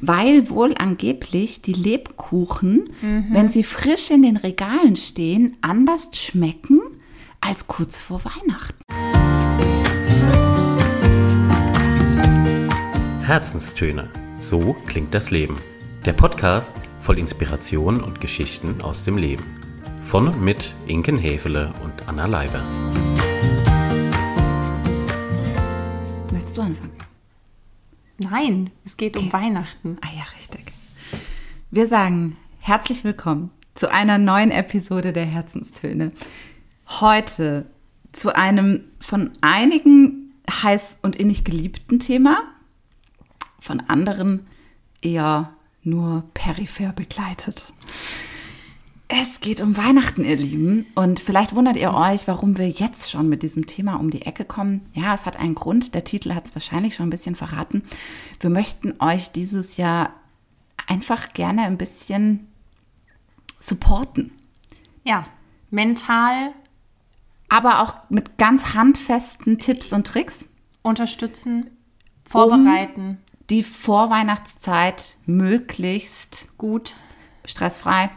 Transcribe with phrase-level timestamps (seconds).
[0.00, 2.90] weil wohl angeblich die Lebkuchen,
[3.32, 6.80] wenn sie frisch in den Regalen stehen, anders schmecken
[7.40, 8.78] als kurz vor Weihnachten.
[13.24, 14.08] Herzenstöne.
[14.38, 15.56] So klingt das Leben.
[16.06, 19.44] Der Podcast voll Inspiration und Geschichten aus dem Leben.
[20.02, 22.62] Von und mit Inken Hefele und Anna Leiber.
[26.30, 27.07] Möchtest du anfangen?
[28.20, 29.96] Nein, es geht um Weihnachten.
[30.00, 30.72] Ah ja, richtig.
[31.70, 36.10] Wir sagen herzlich willkommen zu einer neuen Episode der Herzenstöne.
[36.88, 37.66] Heute
[38.10, 42.42] zu einem von einigen heiß und innig geliebten Thema,
[43.60, 44.48] von anderen
[45.00, 45.52] eher
[45.84, 47.72] nur peripher begleitet.
[49.10, 50.86] Es geht um Weihnachten, ihr Lieben.
[50.94, 54.44] Und vielleicht wundert ihr euch, warum wir jetzt schon mit diesem Thema um die Ecke
[54.44, 54.86] kommen.
[54.92, 55.94] Ja, es hat einen Grund.
[55.94, 57.82] Der Titel hat es wahrscheinlich schon ein bisschen verraten.
[58.40, 60.12] Wir möchten euch dieses Jahr
[60.86, 62.48] einfach gerne ein bisschen
[63.58, 64.30] supporten.
[65.04, 65.26] Ja,
[65.70, 66.52] mental
[67.48, 70.48] Aber auch mit ganz handfesten Tipps und Tricks,
[70.82, 71.70] unterstützen,
[72.26, 73.16] vorbereiten,
[73.48, 76.94] die Vorweihnachtszeit möglichst gut,
[77.46, 78.10] stressfrei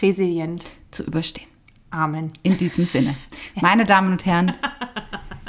[0.00, 0.64] resilient.
[0.90, 1.48] zu überstehen.
[1.90, 2.32] Amen.
[2.42, 3.14] In diesem Sinne.
[3.60, 4.52] Meine Damen und Herren,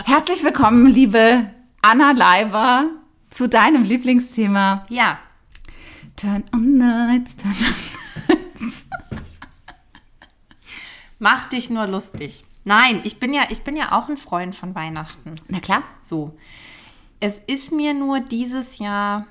[0.06, 1.50] herzlich willkommen, liebe
[1.82, 2.90] Anna Leiber,
[3.30, 5.20] zu deinem Lieblingsthema Ja,
[6.16, 7.58] Turn on the lights, turn on
[8.28, 8.86] the lights.
[11.20, 12.44] mach dich nur lustig.
[12.66, 15.36] Nein, ich bin ja, ich bin ja auch ein Freund von Weihnachten.
[15.48, 15.84] Na klar.
[16.02, 16.38] So.
[17.20, 19.26] Es ist mir nur dieses Jahr,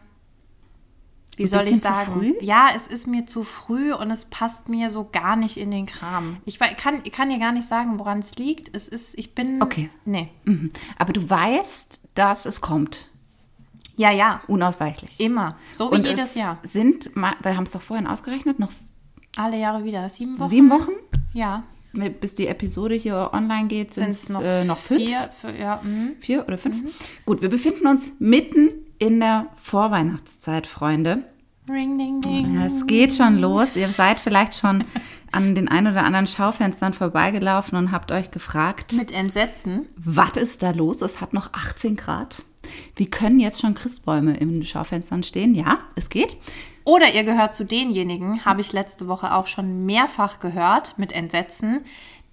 [1.37, 2.13] wie soll ich zu sagen?
[2.13, 2.35] früh?
[2.41, 5.87] Ja, es ist mir zu früh und es passt mir so gar nicht in den
[5.87, 6.37] Kram.
[6.45, 8.75] Ich kann, kann dir gar nicht sagen, woran es liegt.
[8.77, 9.63] Es ist, ich bin.
[9.63, 9.89] Okay.
[10.05, 10.29] Nee.
[10.45, 10.71] Mhm.
[10.99, 13.09] Aber du weißt, dass es kommt.
[13.97, 14.41] Ja, ja.
[14.47, 15.19] Unausweichlich.
[15.21, 15.57] Immer.
[15.75, 16.59] So wie Und jedes es Jahr.
[16.63, 18.73] sind, wir haben es doch vorhin ausgerechnet, noch
[19.37, 20.09] Alle Jahre wieder.
[20.09, 20.49] Sieben Wochen?
[20.51, 20.93] sieben Wochen,
[21.33, 21.63] Ja.
[22.21, 25.03] bis die Episode hier online geht, sind es noch, äh, noch fünf.
[25.03, 26.13] Vier, für, ja, mhm.
[26.21, 26.83] Vier oder fünf?
[27.27, 28.71] Gut, wir befinden uns mitten
[29.03, 31.25] in der Vorweihnachtszeit, Freunde.
[31.69, 32.55] Ring, ding, ding.
[32.55, 33.77] Ja, Es geht schon los.
[33.77, 34.85] Ihr seid vielleicht schon
[35.33, 39.87] an den ein oder anderen Schaufenstern vorbeigelaufen und habt euch gefragt, Mit Entsetzen.
[39.97, 41.03] was ist da los?
[41.03, 42.43] Es hat noch 18 Grad.
[42.97, 45.55] Wie können jetzt schon Christbäume in den Schaufenstern stehen?
[45.55, 46.37] Ja, es geht.
[46.85, 51.81] Oder ihr gehört zu denjenigen, habe ich letzte Woche auch schon mehrfach gehört, mit Entsetzen,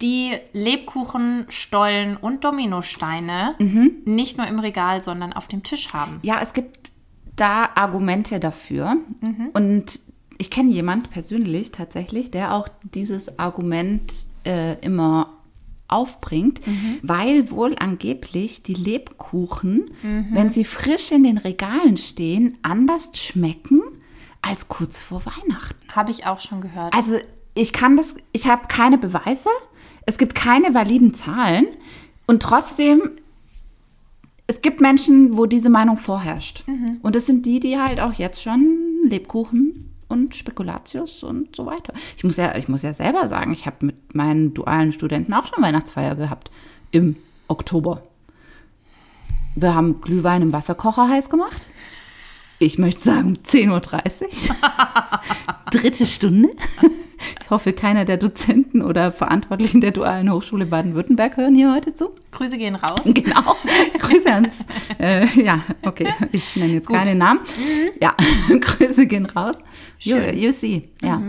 [0.02, 3.92] die Lebkuchen, Stollen und Dominosteine Mhm.
[4.06, 6.20] nicht nur im Regal, sondern auf dem Tisch haben.
[6.22, 6.92] Ja, es gibt
[7.36, 8.98] da Argumente dafür.
[9.54, 10.00] Und
[10.38, 14.14] ich kenne jemand persönlich tatsächlich, der auch dieses Argument
[14.46, 15.34] äh, immer
[15.88, 16.62] aufbringt,
[17.02, 19.90] weil wohl angeblich die Lebkuchen,
[20.32, 23.82] wenn sie frisch in den Regalen stehen, anders schmecken
[24.42, 25.76] als kurz vor Weihnachten.
[25.96, 26.94] Habe ich auch schon gehört.
[26.94, 27.18] Also
[27.56, 29.50] ich kann das, ich habe keine Beweise,
[30.10, 31.68] es gibt keine validen Zahlen
[32.26, 33.12] und trotzdem,
[34.48, 36.64] es gibt Menschen, wo diese Meinung vorherrscht.
[37.04, 41.94] Und das sind die, die halt auch jetzt schon Lebkuchen und Spekulatius und so weiter.
[42.18, 45.46] Ich muss ja, ich muss ja selber sagen, ich habe mit meinen dualen Studenten auch
[45.46, 46.50] schon Weihnachtsfeier gehabt
[46.90, 47.16] im
[47.48, 48.02] Oktober.
[49.54, 51.70] Wir haben Glühwein im Wasserkocher heiß gemacht.
[52.60, 54.56] Ich möchte sagen 10.30 Uhr.
[55.72, 56.50] Dritte Stunde.
[57.42, 62.10] Ich hoffe, keiner der Dozenten oder Verantwortlichen der Dualen Hochschule Baden-Württemberg hören hier heute zu.
[62.32, 63.02] Grüße gehen raus.
[63.06, 63.56] Genau.
[64.00, 64.58] Grüße ans.
[65.00, 66.08] Äh, ja, okay.
[66.32, 67.40] Ich nenne jetzt keine Namen.
[68.02, 68.16] Ja,
[68.50, 69.56] Grüße gehen raus.
[70.00, 70.90] You, you see.
[71.02, 71.22] Ja.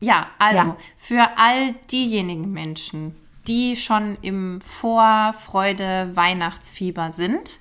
[0.00, 0.76] Ja, also Ja.
[0.98, 3.16] für all diejenigen Menschen,
[3.48, 7.58] die schon im Vorfreude-Weihnachtsfieber sind,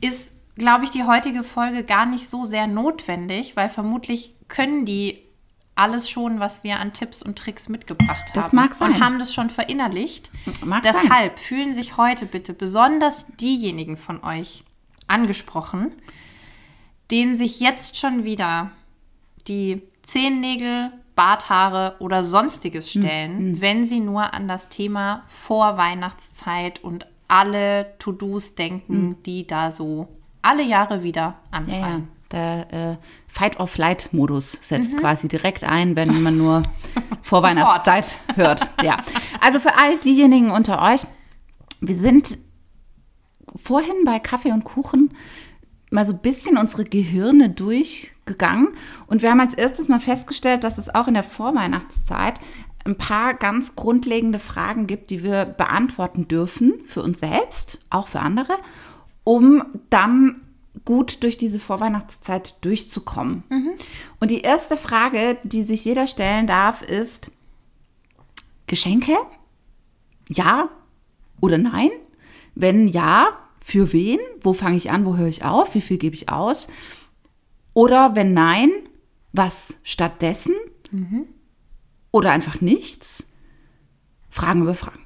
[0.00, 5.22] ist, glaube ich, die heutige Folge gar nicht so sehr notwendig, weil vermutlich können die
[5.74, 8.56] alles schon, was wir an Tipps und Tricks mitgebracht Das haben.
[8.56, 8.92] mag sein.
[8.92, 10.30] Und haben das schon verinnerlicht.
[10.64, 10.94] Mag sein.
[11.02, 14.64] Deshalb fühlen sich heute bitte besonders diejenigen von euch
[15.06, 15.94] angesprochen,
[17.10, 18.70] denen sich jetzt schon wieder
[19.46, 27.94] die Zehennägel, Barthaare oder sonstiges stellen, wenn sie nur an das Thema Vorweihnachtszeit und alle
[27.98, 30.08] To-Dos denken, die da so
[30.42, 31.58] alle Jahre wieder Ja, ja.
[31.58, 32.08] anfallen.
[32.30, 32.96] Der äh,
[33.28, 36.62] Fight-or-Flight-Modus setzt quasi direkt ein, wenn man nur
[37.22, 38.68] vor Weihnachtszeit hört.
[38.82, 38.98] Ja.
[39.40, 41.06] Also für all diejenigen unter euch,
[41.80, 42.36] wir sind
[43.56, 45.14] vorhin bei Kaffee und Kuchen
[45.90, 48.68] mal so ein bisschen unsere Gehirne durchgegangen
[49.06, 52.34] und wir haben als erstes mal festgestellt, dass es auch in der Vorweihnachtszeit
[52.84, 58.20] ein paar ganz grundlegende Fragen gibt, die wir beantworten dürfen für uns selbst, auch für
[58.20, 58.54] andere,
[59.28, 60.40] um dann
[60.86, 63.42] gut durch diese Vorweihnachtszeit durchzukommen.
[64.20, 67.30] Und die erste Frage, die sich jeder stellen darf, ist,
[68.66, 69.18] Geschenke?
[70.30, 70.70] Ja
[71.42, 71.90] oder nein?
[72.54, 74.18] Wenn ja, für wen?
[74.40, 75.04] Wo fange ich an?
[75.04, 75.74] Wo höre ich auf?
[75.74, 76.68] Wie viel gebe ich aus?
[77.74, 78.70] Oder wenn nein,
[79.34, 80.54] was stattdessen?
[82.12, 83.28] Oder einfach nichts?
[84.30, 85.04] Fragen über Fragen.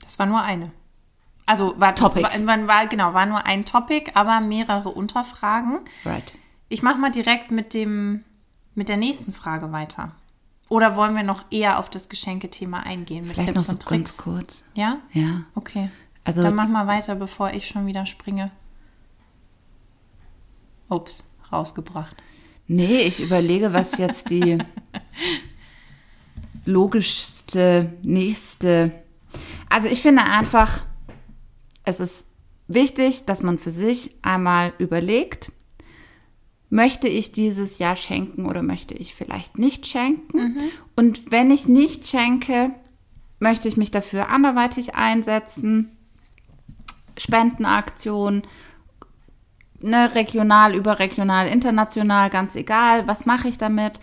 [0.00, 0.72] Das war nur eine.
[1.46, 2.22] Also war Topic.
[2.22, 5.78] War, war, genau, war nur ein Topic, aber mehrere Unterfragen.
[6.04, 6.34] Right.
[6.68, 8.24] Ich mache mal direkt mit dem
[8.74, 10.12] mit der nächsten Frage weiter.
[10.68, 13.82] Oder wollen wir noch eher auf das Geschenkethema eingehen mit Vielleicht noch Tipps so und
[13.82, 14.16] Tricks?
[14.16, 14.68] ganz kurz.
[14.74, 14.98] Ja?
[15.12, 15.42] Ja.
[15.54, 15.90] Okay.
[16.24, 18.50] Also- Dann mach mal weiter, bevor ich schon wieder springe.
[20.88, 22.16] Ups, rausgebracht.
[22.66, 24.58] Nee, ich überlege, was jetzt die
[26.64, 28.90] logischste, nächste.
[29.68, 30.82] Also ich finde einfach,
[31.86, 32.26] es ist
[32.68, 35.50] wichtig, dass man für sich einmal überlegt,
[36.68, 40.56] möchte ich dieses Jahr schenken oder möchte ich vielleicht nicht schenken?
[40.96, 42.72] Und wenn ich nicht schenke,
[43.38, 45.96] möchte ich mich dafür anderweitig einsetzen.
[47.16, 48.42] Spendenaktion,
[49.80, 54.00] ne, regional, überregional, international, ganz egal, was mache ich damit?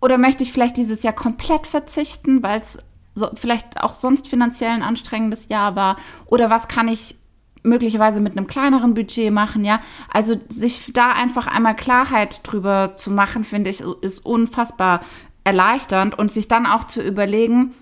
[0.00, 2.78] Oder möchte ich vielleicht dieses Jahr komplett verzichten, weil es
[3.18, 5.96] so, vielleicht auch sonst finanziell ein anstrengendes Jahr war?
[6.26, 7.16] Oder was kann ich
[7.62, 9.80] möglicherweise mit einem kleineren Budget machen, ja?
[10.12, 15.00] Also sich da einfach einmal Klarheit drüber zu machen, finde ich, ist unfassbar
[15.44, 17.74] erleichternd und sich dann auch zu überlegen,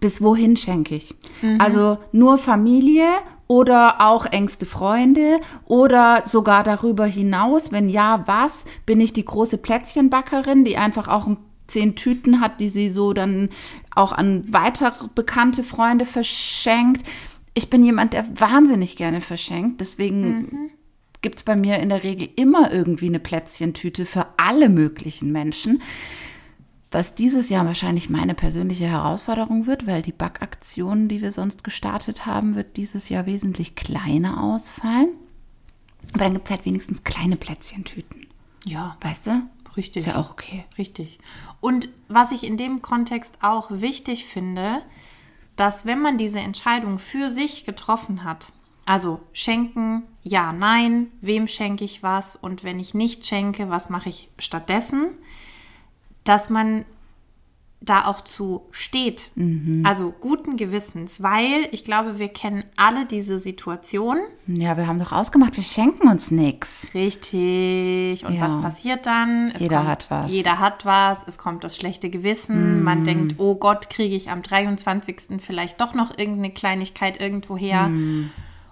[0.00, 1.14] bis wohin schenke ich?
[1.58, 3.08] Also nur Familie
[3.48, 8.66] oder auch engste Freunde oder sogar darüber hinaus, wenn ja, was?
[8.86, 11.28] Bin ich die große Plätzchenbackerin, die einfach auch
[11.68, 13.50] zehn Tüten hat, die sie so dann
[13.94, 17.06] auch an weitere bekannte Freunde verschenkt?
[17.54, 20.70] Ich bin jemand, der wahnsinnig gerne verschenkt, deswegen
[21.22, 25.82] gibt es bei mir in der Regel immer irgendwie eine Plätzchentüte für alle möglichen Menschen.
[26.90, 32.24] Was dieses Jahr wahrscheinlich meine persönliche Herausforderung wird, weil die Backaktion, die wir sonst gestartet
[32.24, 35.10] haben, wird dieses Jahr wesentlich kleiner ausfallen.
[36.14, 38.26] Aber dann gibt es halt wenigstens kleine Plätzchentüten.
[38.64, 39.42] Ja, Weißt du?
[39.78, 40.00] Richtig.
[40.00, 40.64] Ist ja auch okay.
[40.76, 41.18] Richtig.
[41.60, 44.82] Und was ich in dem Kontext auch wichtig finde,
[45.56, 48.52] dass wenn man diese Entscheidung für sich getroffen hat,
[48.84, 54.08] also schenken, ja, nein, wem schenke ich was und wenn ich nicht schenke, was mache
[54.08, 55.08] ich stattdessen,
[56.24, 56.84] dass man
[57.80, 59.30] da auch zu steht.
[59.84, 64.18] Also guten Gewissens, weil ich glaube, wir kennen alle diese Situation.
[64.48, 66.88] Ja, wir haben doch ausgemacht, wir schenken uns nichts.
[66.94, 68.24] Richtig.
[68.26, 68.40] Und Ja.
[68.42, 69.52] was passiert dann?
[69.54, 70.30] Es Jeder hat was.
[70.32, 71.22] Jeder hat was.
[71.26, 72.82] Es kommt das schlechte Gewissen.
[72.82, 75.40] Man denkt, oh Gott, kriege ich am 23.
[75.40, 77.90] vielleicht doch noch irgendeine Kleinigkeit irgendwo her.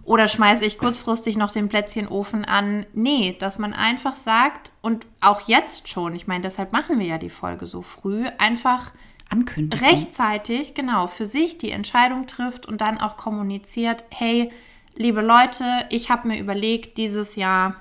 [0.06, 2.86] Oder schmeiße ich kurzfristig noch den Plätzchenofen an?
[2.94, 7.18] Nee, dass man einfach sagt, und auch jetzt schon, ich meine, deshalb machen wir ja
[7.18, 8.92] die Folge so früh, einfach
[9.30, 9.84] Ankündigen.
[9.84, 14.52] rechtzeitig, genau, für sich die Entscheidung trifft und dann auch kommuniziert, hey,
[14.94, 17.74] liebe Leute, ich habe mir überlegt, dieses Jahr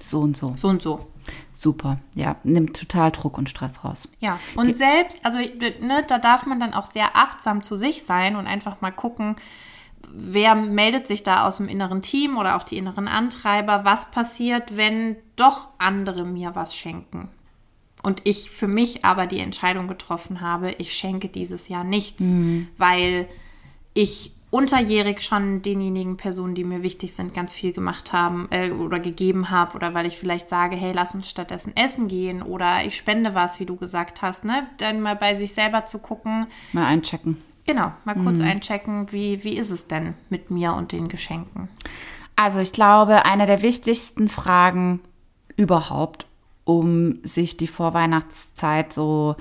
[0.00, 0.54] So und so.
[0.56, 1.06] so und so.
[1.52, 1.98] Super.
[2.16, 4.08] Ja, nimmt total Druck und Stress raus.
[4.18, 8.34] Ja, und selbst, also ne, da darf man dann auch sehr achtsam zu sich sein
[8.34, 9.36] und einfach mal gucken,
[10.14, 14.76] wer meldet sich da aus dem inneren Team oder auch die inneren Antreiber, was passiert,
[14.76, 17.28] wenn doch andere mir was schenken.
[18.02, 22.22] Und ich für mich aber die Entscheidung getroffen habe, ich schenke dieses Jahr nichts,
[22.76, 23.28] weil
[23.94, 29.00] ich unterjährig schon denjenigen Personen, die mir wichtig sind, ganz viel gemacht haben äh, oder
[29.00, 32.94] gegeben habe oder weil ich vielleicht sage, hey, lass uns stattdessen essen gehen oder ich
[32.94, 34.66] spende was, wie du gesagt hast, ne?
[34.76, 37.38] Dann mal bei sich selber zu gucken, Mal einchecken.
[37.66, 41.68] Genau, mal kurz einchecken, wie, wie ist es denn mit mir und den Geschenken?
[42.36, 45.00] Also ich glaube, eine der wichtigsten Fragen
[45.56, 46.26] überhaupt,
[46.64, 49.36] um sich die Vorweihnachtszeit so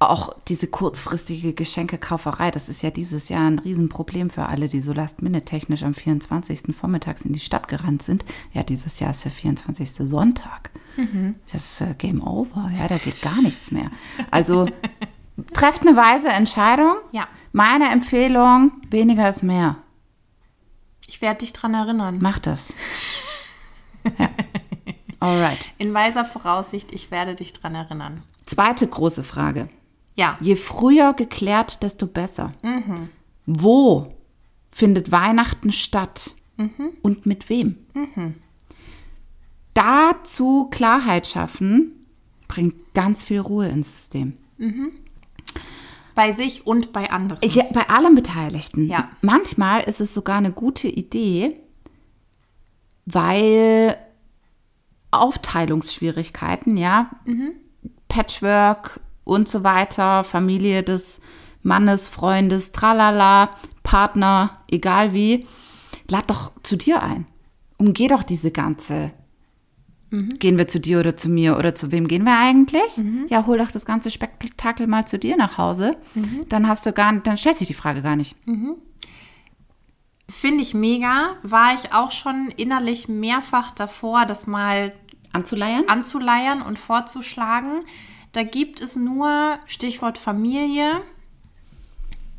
[0.00, 4.92] auch diese kurzfristige Geschenkekauferei, das ist ja dieses Jahr ein Riesenproblem für alle, die so
[4.92, 6.74] last-minute-technisch am 24.
[6.74, 8.24] vormittags in die Stadt gerannt sind.
[8.52, 9.90] Ja, dieses Jahr ist der 24.
[10.08, 10.70] Sonntag.
[11.52, 13.90] Das ist äh, Game Over, ja, da geht gar nichts mehr.
[14.30, 14.68] Also
[15.54, 16.96] trefft eine weise Entscheidung.
[17.12, 17.28] Ja.
[17.52, 19.76] Meine Empfehlung, weniger ist mehr.
[21.06, 22.18] Ich werde dich dran erinnern.
[22.20, 22.72] Mach das.
[24.18, 24.30] Ja.
[25.20, 25.58] Alright.
[25.78, 28.22] In weiser Voraussicht, ich werde dich dran erinnern.
[28.46, 29.68] Zweite große Frage.
[30.14, 32.52] Ja, Je früher geklärt, desto besser.
[33.46, 34.14] Wo
[34.70, 36.32] findet Weihnachten statt
[37.02, 37.76] und mit wem?
[39.74, 42.06] Dazu Klarheit schaffen,
[42.48, 44.36] bringt ganz viel Ruhe ins System.
[46.18, 47.48] Bei sich und bei anderen.
[47.48, 48.88] Ja, bei allen Beteiligten.
[48.88, 49.08] Ja.
[49.22, 51.60] Manchmal ist es sogar eine gute Idee,
[53.06, 53.96] weil
[55.12, 57.10] Aufteilungsschwierigkeiten, ja,
[58.08, 61.20] Patchwork und so weiter, Familie des
[61.62, 63.50] Mannes, Freundes, tralala,
[63.84, 65.46] Partner, egal wie,
[66.08, 67.26] lad doch zu dir ein.
[67.76, 69.12] Umgeh doch diese ganze.
[70.10, 72.98] Gehen wir zu dir oder zu mir oder zu wem gehen wir eigentlich?
[73.28, 75.96] Ja, hol doch das ganze Spektakel mal zu dir nach Hause.
[76.48, 78.34] Dann hast du gar dann stellt sich die Frage gar nicht.
[80.30, 81.36] Finde ich mega.
[81.42, 84.92] War ich auch schon innerlich mehrfach davor, das mal
[85.32, 85.88] Anzuleiern?
[85.88, 87.84] anzuleiern und vorzuschlagen.
[88.32, 91.00] Da gibt es nur Stichwort Familie.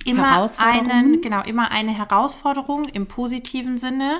[0.05, 4.19] Immer einen, genau, immer eine Herausforderung im positiven Sinne.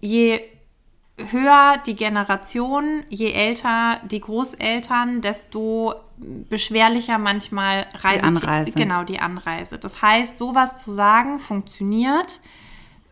[0.00, 0.40] Je
[1.30, 8.72] höher die Generation, je älter die Großeltern, desto beschwerlicher manchmal Reise Anreise.
[8.72, 9.78] Genau, die Anreise.
[9.78, 12.40] Das heißt, sowas zu sagen funktioniert,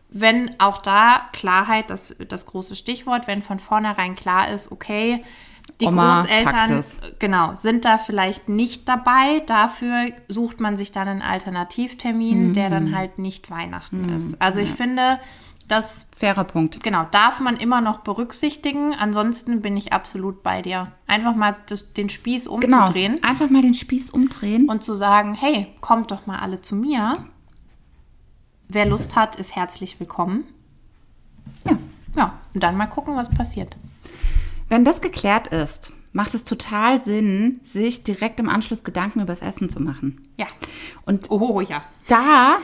[0.09, 5.23] wenn auch da Klarheit, das, das große Stichwort, wenn von vornherein klar ist, okay,
[5.79, 6.83] die Oma Großeltern
[7.19, 9.41] genau, sind da vielleicht nicht dabei.
[9.45, 12.73] Dafür sucht man sich dann einen Alternativtermin, der Mhm.
[12.73, 14.41] dann halt nicht Weihnachten ist.
[14.41, 15.19] Also ich finde,
[15.69, 16.83] das Fairer Punkt.
[16.83, 18.93] genau darf man immer noch berücksichtigen.
[18.93, 20.91] Ansonsten bin ich absolut bei dir.
[21.07, 22.79] Einfach mal das, den Spieß Genau.
[22.81, 24.67] umzudrehen Einfach mal den Spieß umdrehen.
[24.67, 27.13] und zu sagen, hey, kommt doch mal alle zu mir.
[28.67, 30.43] Wer Lust hat, ist herzlich willkommen.
[31.65, 31.77] Ja.
[32.15, 33.77] Ja, und dann mal gucken, was passiert.
[34.67, 39.69] Wenn das geklärt ist, macht es total Sinn, sich direkt im Anschluss Gedanken übers Essen
[39.69, 40.27] zu machen.
[40.37, 40.47] Ja.
[41.05, 41.83] Und Oh ja.
[42.07, 42.57] da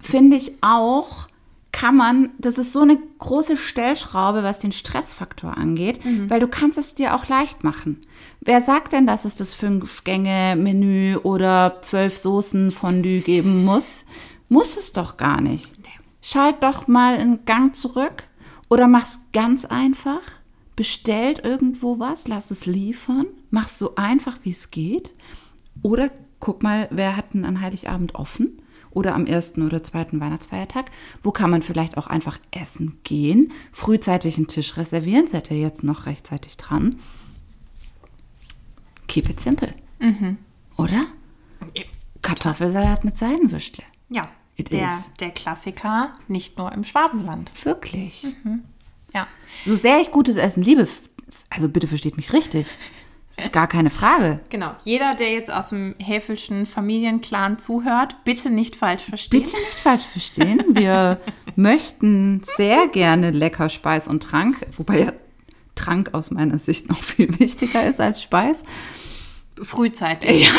[0.00, 1.28] finde ich auch,
[1.72, 6.78] kann man, das ist so eine große Stellschraube, was den Stressfaktor angeht, weil du kannst
[6.78, 8.02] es dir auch leicht machen.
[8.40, 14.04] Wer sagt denn, dass es das Fünf-Gänge-Menü oder zwölf Soßen-Fondue geben muss?
[14.48, 15.72] Muss es doch gar nicht.
[16.20, 18.24] Schalt doch mal einen Gang zurück
[18.68, 20.20] oder mach's ganz einfach.
[20.76, 25.12] Bestellt irgendwo was, lass es liefern, mach's so einfach, wie es geht.
[25.82, 28.61] Oder guck mal, wer hat denn an Heiligabend offen?
[28.94, 30.90] Oder am ersten oder zweiten Weihnachtsfeiertag?
[31.22, 33.52] Wo kann man vielleicht auch einfach essen gehen?
[33.72, 36.98] Frühzeitig einen Tisch reservieren, seid ihr jetzt noch rechtzeitig dran?
[39.08, 39.74] Keep it simple.
[40.76, 41.06] Oder?
[42.22, 43.84] Kartoffelsalat mit Seidenwürstle.
[44.08, 44.28] Ja.
[44.56, 45.10] It Der, is.
[45.18, 47.50] der Klassiker, nicht nur im Schwabenland.
[47.64, 48.26] Wirklich.
[49.14, 49.26] Ja.
[49.64, 50.86] So sehr ich gutes Essen liebe,
[51.48, 52.66] also bitte versteht mich richtig.
[53.36, 54.40] Das ist gar keine Frage.
[54.50, 54.72] Genau.
[54.84, 59.42] Jeder, der jetzt aus dem Häfelschen Familienclan zuhört, bitte nicht falsch verstehen.
[59.42, 60.62] Bitte nicht falsch verstehen.
[60.70, 61.18] Wir
[61.56, 65.12] möchten sehr gerne lecker Speis und Trank, wobei ja
[65.74, 68.58] Trank aus meiner Sicht noch viel wichtiger ist als Speis.
[69.62, 70.50] Frühzeitig.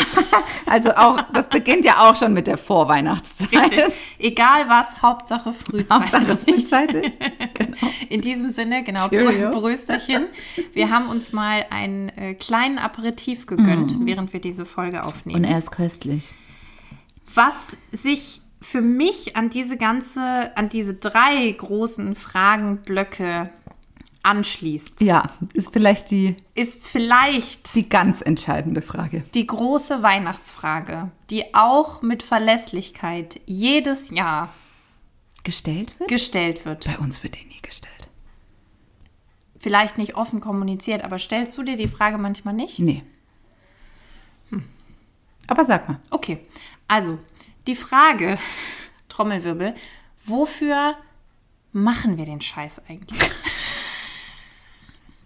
[0.66, 3.72] Also auch, das beginnt ja auch schon mit der Vorweihnachtszeit.
[3.72, 3.84] Richtig.
[4.18, 5.90] Egal was, Hauptsache frühzeitig.
[5.90, 7.12] Hauptsache frühzeitig.
[7.54, 7.76] Genau.
[8.08, 9.50] In diesem Sinne, genau, Cheerio.
[9.50, 10.26] Brösterchen.
[10.72, 14.06] Wir haben uns mal einen äh, kleinen Aperitif gegönnt, Mm.
[14.06, 15.36] während wir diese Folge aufnehmen.
[15.36, 16.32] Und er ist köstlich.
[17.34, 23.50] Was sich für mich an diese ganze, an diese drei großen Fragenblöcke
[24.24, 29.22] anschließt, Ja, ist vielleicht die, ist vielleicht die ganz entscheidende Frage.
[29.34, 34.52] die große Weihnachtsfrage, die auch mit Verlässlichkeit jedes Jahr
[35.44, 36.08] Gestellt wird?
[36.08, 36.86] gestellt wird.
[36.86, 37.92] Bei uns wird die nie gestellt.
[39.58, 42.78] Vielleicht nicht offen kommuniziert, aber stellst du dir die Frage manchmal nicht?
[42.78, 43.02] Nee.
[45.46, 46.00] Aber sag mal.
[46.10, 46.38] Okay,
[46.88, 47.18] also
[47.66, 48.38] die Frage,
[49.10, 49.74] Trommelwirbel,
[50.24, 50.94] wofür
[51.72, 53.20] machen wir den Scheiß eigentlich?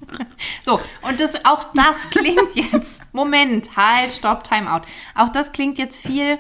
[0.62, 4.83] so, und das, auch das klingt jetzt, Moment, halt, stopp, Timeout.
[5.14, 6.38] Auch das klingt jetzt viel,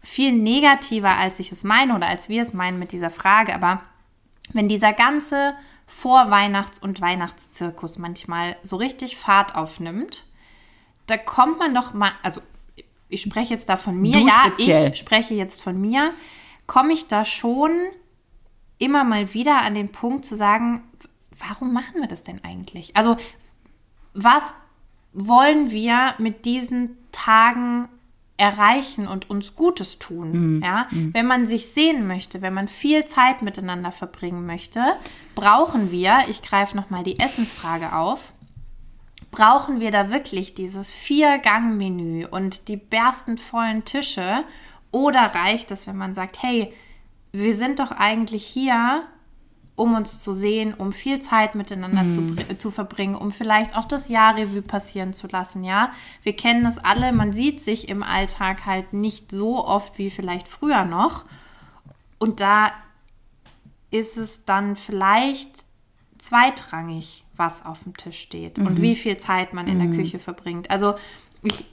[0.00, 3.54] viel negativer, als ich es meine oder als wir es meinen mit dieser Frage.
[3.54, 3.80] Aber
[4.52, 5.54] wenn dieser ganze
[5.86, 10.24] Vorweihnachts- und Weihnachtszirkus manchmal so richtig Fahrt aufnimmt,
[11.06, 12.40] da kommt man doch mal, also
[13.08, 14.92] ich spreche jetzt da von mir, Du ja, speziell.
[14.92, 16.12] ich spreche jetzt von mir,
[16.66, 17.70] komme ich da schon
[18.78, 20.82] immer mal wieder an den Punkt zu sagen,
[21.48, 22.96] warum machen wir das denn eigentlich?
[22.96, 23.16] Also,
[24.12, 24.54] was
[25.12, 27.88] wollen wir mit diesen Tagen
[28.36, 30.60] erreichen und uns Gutes tun?
[30.62, 34.82] Ja, wenn man sich sehen möchte, wenn man viel Zeit miteinander verbringen möchte,
[35.34, 38.32] brauchen wir, ich greife noch mal die Essensfrage auf,
[39.30, 44.44] brauchen wir da wirklich dieses Vier-Gang-Menü und die berstend vollen Tische?
[44.90, 46.72] Oder reicht es, wenn man sagt, hey,
[47.32, 49.02] wir sind doch eigentlich hier,
[49.76, 53.84] um uns zu sehen, um viel Zeit miteinander zu, br- zu verbringen, um vielleicht auch
[53.84, 55.90] das Jahr Revue passieren zu lassen, ja.
[56.22, 60.46] Wir kennen es alle, man sieht sich im Alltag halt nicht so oft wie vielleicht
[60.46, 61.24] früher noch.
[62.18, 62.70] Und da
[63.90, 65.64] ist es dann vielleicht
[66.18, 70.70] zweitrangig, was auf dem Tisch steht und wie viel Zeit man in der Küche verbringt.
[70.70, 70.94] Also
[71.42, 71.64] ich,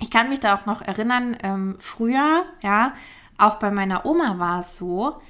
[0.00, 2.94] ich kann mich da auch noch erinnern, ähm, früher, ja,
[3.36, 5.20] auch bei meiner Oma war es so,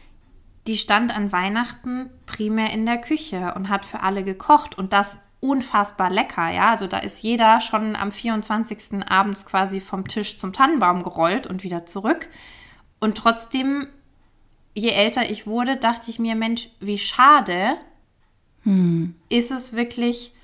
[0.68, 5.20] die stand an Weihnachten primär in der Küche und hat für alle gekocht und das
[5.40, 6.70] unfassbar lecker, ja.
[6.70, 9.08] Also da ist jeder schon am 24.
[9.08, 12.28] abends quasi vom Tisch zum Tannenbaum gerollt und wieder zurück.
[13.00, 13.86] Und trotzdem,
[14.74, 17.76] je älter ich wurde, dachte ich mir, Mensch, wie schade
[19.30, 20.34] ist es wirklich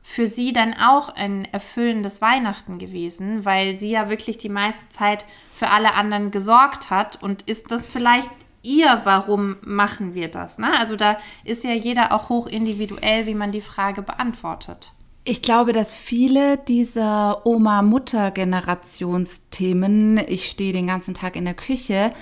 [0.00, 5.26] für sie dann auch ein erfüllendes Weihnachten gewesen, weil sie ja wirklich die meiste Zeit
[5.52, 8.30] für alle anderen gesorgt hat und ist das vielleicht
[8.66, 10.58] ihr, warum machen wir das?
[10.58, 10.78] Ne?
[10.78, 14.92] Also da ist ja jeder auch hoch individuell, wie man die Frage beantwortet.
[15.24, 22.14] Ich glaube, dass viele dieser Oma-Mutter-Generationsthemen, ich stehe den ganzen Tag in der Küche,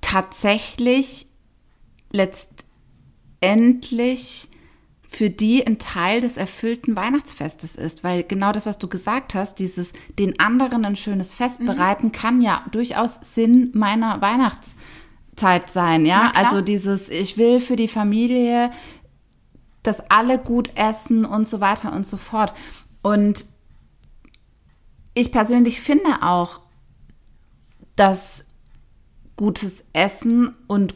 [0.00, 1.28] tatsächlich
[2.10, 4.48] letztendlich
[5.08, 9.58] für die ein Teil des erfüllten Weihnachtsfestes ist, weil genau das, was du gesagt hast,
[9.58, 16.32] dieses den anderen ein schönes Fest bereiten, kann ja durchaus Sinn meiner Weihnachtszeit sein, ja.
[16.34, 18.70] Also dieses, ich will für die Familie
[19.86, 22.52] dass alle gut essen und so weiter und so fort.
[23.02, 23.44] Und
[25.14, 26.60] ich persönlich finde auch,
[27.94, 28.44] dass
[29.36, 30.94] gutes Essen und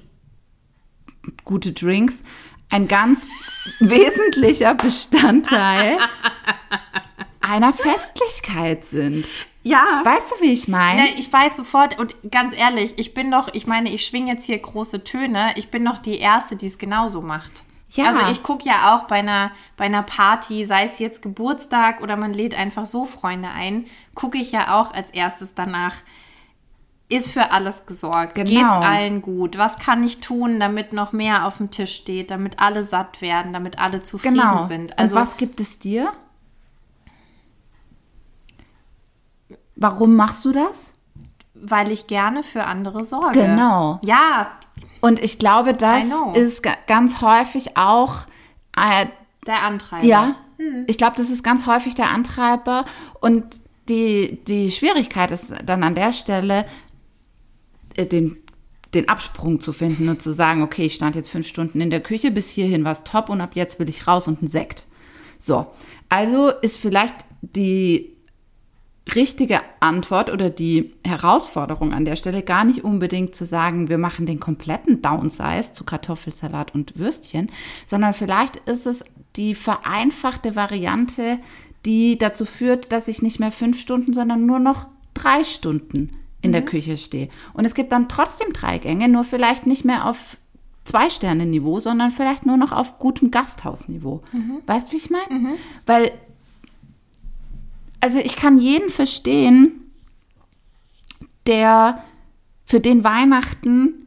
[1.45, 2.23] gute Drinks
[2.71, 3.27] ein ganz
[3.79, 5.99] wesentlicher Bestandteil
[7.41, 9.27] einer Festlichkeit sind.
[9.63, 10.03] Ja.
[10.05, 11.03] Weißt du, wie ich meine?
[11.03, 14.47] Ne, ich weiß sofort und ganz ehrlich, ich bin doch, ich meine, ich schwinge jetzt
[14.47, 17.65] hier große Töne, ich bin doch die Erste, die es genauso macht.
[17.91, 18.07] Ja.
[18.07, 22.17] Also ich gucke ja auch bei einer, bei einer Party, sei es jetzt Geburtstag oder
[22.17, 25.97] man lädt einfach so Freunde ein, gucke ich ja auch als erstes danach,
[27.11, 28.35] ist für alles gesorgt?
[28.37, 28.49] Genau.
[28.49, 29.59] Geht's allen gut?
[29.59, 33.53] Was kann ich tun, damit noch mehr auf dem Tisch steht, damit alle satt werden,
[33.53, 34.67] damit alle zufrieden Genau.
[34.67, 34.99] sind?
[34.99, 36.13] und was gibt es dir?
[39.77, 40.95] Warum machst du das?
[41.63, 43.39] weil ich gerne für andere sorge.
[43.39, 44.01] Genau.
[44.03, 44.53] Ja,
[45.03, 48.21] Und ich glaube, das ist ga- ganz häufig auch,
[48.75, 49.05] äh,
[49.47, 50.07] der Antreiber.
[50.07, 50.37] ja,
[50.87, 52.87] ich glaube, das ist ganz häufig der Antreiber.
[53.21, 53.45] Und
[53.91, 56.65] die, die Schwierigkeit ist dann an der Stelle,
[58.07, 58.37] den,
[58.95, 62.01] den Absprung zu finden und zu sagen, okay, ich stand jetzt fünf Stunden in der
[62.01, 64.87] Küche, bis hierhin war es top und ab jetzt will ich raus und einen Sekt.
[65.39, 65.67] So,
[66.09, 68.17] also ist vielleicht die
[69.15, 74.27] richtige Antwort oder die Herausforderung an der Stelle gar nicht unbedingt zu sagen, wir machen
[74.27, 77.51] den kompletten Downsize zu Kartoffelsalat und Würstchen,
[77.87, 79.05] sondern vielleicht ist es
[79.37, 81.39] die vereinfachte Variante,
[81.87, 86.11] die dazu führt, dass ich nicht mehr fünf Stunden, sondern nur noch drei Stunden
[86.43, 87.29] in der Küche stehe.
[87.53, 90.37] Und es gibt dann trotzdem drei Gänge, nur vielleicht nicht mehr auf
[90.85, 94.23] Zwei-Sterne-Niveau, sondern vielleicht nur noch auf gutem Gasthausniveau.
[94.67, 95.59] Weißt du, wie ich meine?
[95.87, 96.11] Weil
[98.01, 99.73] also ich kann jeden verstehen,
[101.47, 102.03] der
[102.65, 104.07] für den Weihnachten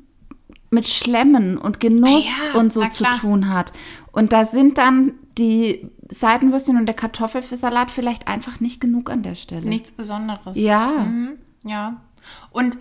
[0.72, 3.74] mit Schlemmen und Genuss Ah ja, und so zu tun hat.
[4.12, 9.36] Und da sind dann die Seidenwürstchen und der Kartoffelsalat vielleicht einfach nicht genug an der
[9.36, 9.68] Stelle.
[9.68, 10.58] Nichts Besonderes.
[10.58, 12.02] Ja, Mhm, ja.
[12.52, 12.78] Und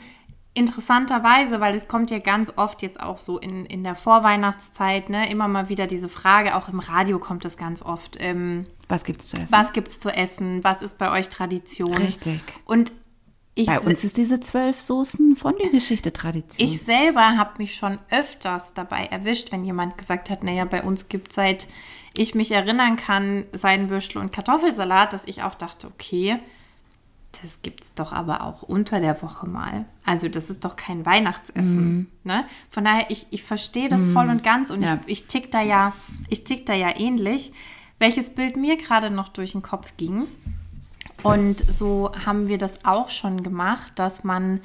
[0.54, 5.30] interessanterweise, weil es kommt ja ganz oft jetzt auch so in, in der Vorweihnachtszeit, ne,
[5.30, 9.28] immer mal wieder diese Frage, auch im Radio kommt es ganz oft, ähm, was gibt's
[9.28, 9.48] zu essen?
[9.50, 10.62] was gibt's zu essen?
[10.62, 11.96] Was ist bei euch Tradition?
[11.96, 12.42] Richtig.
[12.66, 12.92] Und
[13.54, 16.66] ich, Bei uns ist diese zwölf Soßen von der Geschichte Tradition.
[16.66, 21.10] ich selber habe mich schon öfters dabei erwischt, wenn jemand gesagt hat, naja, bei uns
[21.10, 21.68] gibt seit
[22.14, 26.38] ich mich erinnern kann, Seidenwürstel und Kartoffelsalat, dass ich auch dachte, okay,
[27.40, 29.86] das gibt's doch aber auch unter der Woche mal.
[30.04, 32.10] Also das ist doch kein Weihnachtsessen.
[32.24, 32.44] Ne?
[32.70, 35.00] Von daher, ich, ich verstehe das voll und ganz und Ja.
[35.06, 35.94] ich, ich tick da ja,
[36.28, 37.52] ich tick da ja ähnlich.
[37.98, 40.26] Welches Bild mir gerade noch durch den Kopf ging.
[41.22, 44.60] Und so haben wir das auch schon gemacht, dass man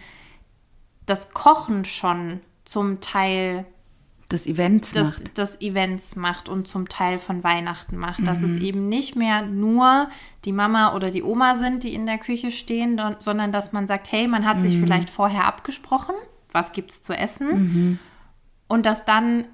[1.05, 3.65] das Kochen schon zum Teil
[4.29, 5.37] das Event des, macht.
[5.37, 8.27] des Events macht und zum Teil von Weihnachten macht.
[8.27, 10.09] Dass es eben nicht mehr nur
[10.43, 14.11] die Mama oder die Oma sind, die in der Küche stehen, sondern dass man sagt,
[14.11, 16.15] hey, man hat sich vielleicht vorher abgesprochen,
[16.51, 17.99] was gibt es zu essen.
[18.67, 19.45] Und dass dann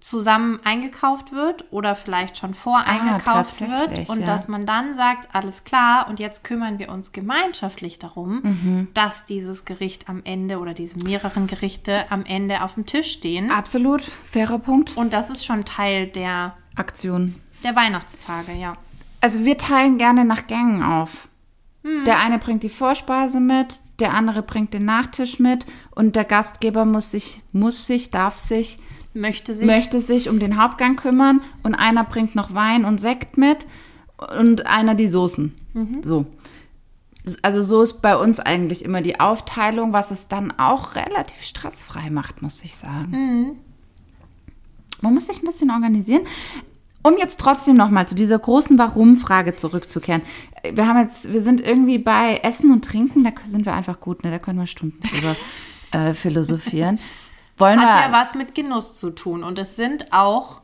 [0.00, 4.26] zusammen eingekauft wird oder vielleicht schon voreingekauft wird tatsächlich, und ja.
[4.26, 8.88] dass man dann sagt, alles klar, und jetzt kümmern wir uns gemeinschaftlich darum, Mhm.
[8.94, 13.50] dass dieses Gericht am Ende oder diese mehreren Gerichte am Ende auf dem Tisch stehen.
[13.50, 14.96] Absolut, fairer Punkt.
[14.96, 17.34] Und das ist schon Teil der, Aktion.
[17.62, 18.72] der Weihnachtstage, ja.
[19.20, 21.28] Also wir teilen gerne nach Gängen auf.
[22.06, 26.84] Der eine bringt die Vorspeise mit, der andere bringt den Nachtisch mit und der Gastgeber
[26.84, 28.78] muss sich, muss sich, darf sich,
[29.12, 29.66] Möchte sich.
[29.66, 33.66] möchte sich um den Hauptgang kümmern und einer bringt noch Wein und Sekt mit
[34.38, 35.54] und einer die Soßen.
[36.02, 36.26] So.
[37.42, 42.10] Also so ist bei uns eigentlich immer die Aufteilung, was es dann auch relativ stressfrei
[42.10, 43.56] macht, muss ich sagen.
[45.02, 46.22] Man muss sich ein bisschen organisieren.
[47.02, 50.20] Um jetzt trotzdem nochmal zu dieser großen Warum-Frage zurückzukehren.
[50.70, 54.22] Wir haben jetzt, wir sind irgendwie bei Essen und Trinken, da sind wir einfach gut,
[54.22, 54.30] ne?
[54.30, 55.34] Da können wir Stunden drüber
[55.92, 56.98] äh, philosophieren.
[57.60, 59.44] Wollen hat ja was mit Genuss zu tun.
[59.44, 60.62] Und es sind auch,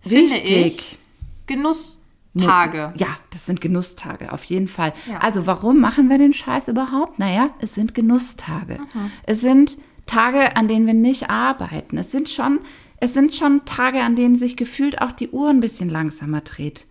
[0.00, 0.98] finde ich, Wichtig.
[1.46, 2.92] Genusstage.
[2.96, 4.92] Ja, das sind Genusstage, auf jeden Fall.
[5.08, 5.18] Ja.
[5.18, 7.18] Also warum machen wir den Scheiß überhaupt?
[7.18, 8.78] Naja, es sind Genusstage.
[9.24, 11.98] Es sind Tage, an denen wir nicht arbeiten.
[11.98, 12.60] Es sind schon,
[12.98, 16.86] es sind schon Tage, an denen sich gefühlt auch die Uhr ein bisschen langsamer dreht.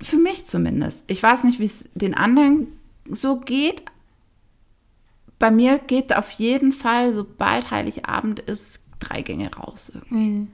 [0.00, 1.04] Für mich zumindest.
[1.06, 2.68] Ich weiß nicht, wie es den anderen
[3.10, 3.82] so geht.
[5.38, 9.90] Bei mir geht auf jeden Fall, sobald Heiligabend ist, drei Gänge raus.
[9.94, 10.46] irgendwie.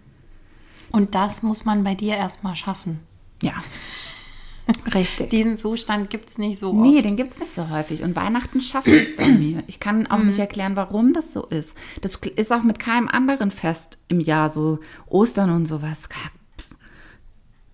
[0.90, 3.00] Und das muss man bei dir erstmal schaffen.
[3.42, 3.52] Ja.
[4.94, 5.30] Richtig.
[5.30, 7.04] Diesen Zustand gibt es nicht so Nee, oft.
[7.10, 8.02] den gibt es nicht so häufig.
[8.02, 9.62] Und Weihnachten schafft es bei mir.
[9.66, 11.74] Ich kann auch nicht erklären, warum das so ist.
[12.02, 14.78] Das ist auch mit keinem anderen Fest im Jahr so.
[15.06, 16.08] Ostern und sowas.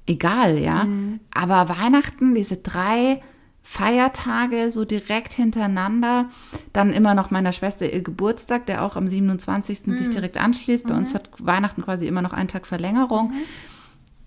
[0.07, 0.87] Egal, ja.
[1.35, 3.23] Aber Weihnachten, diese drei
[3.69, 6.31] Feiertage so direkt hintereinander.
[6.73, 9.81] Dann immer noch meiner Schwester ihr Geburtstag, der auch am 27.
[9.97, 10.87] sich direkt anschließt.
[10.87, 13.33] Bei uns hat Weihnachten quasi immer noch einen Tag Verlängerung.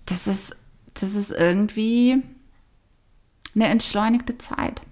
[0.06, 0.56] Das ist,
[0.94, 2.22] das ist irgendwie
[3.54, 4.82] eine entschleunigte Zeit.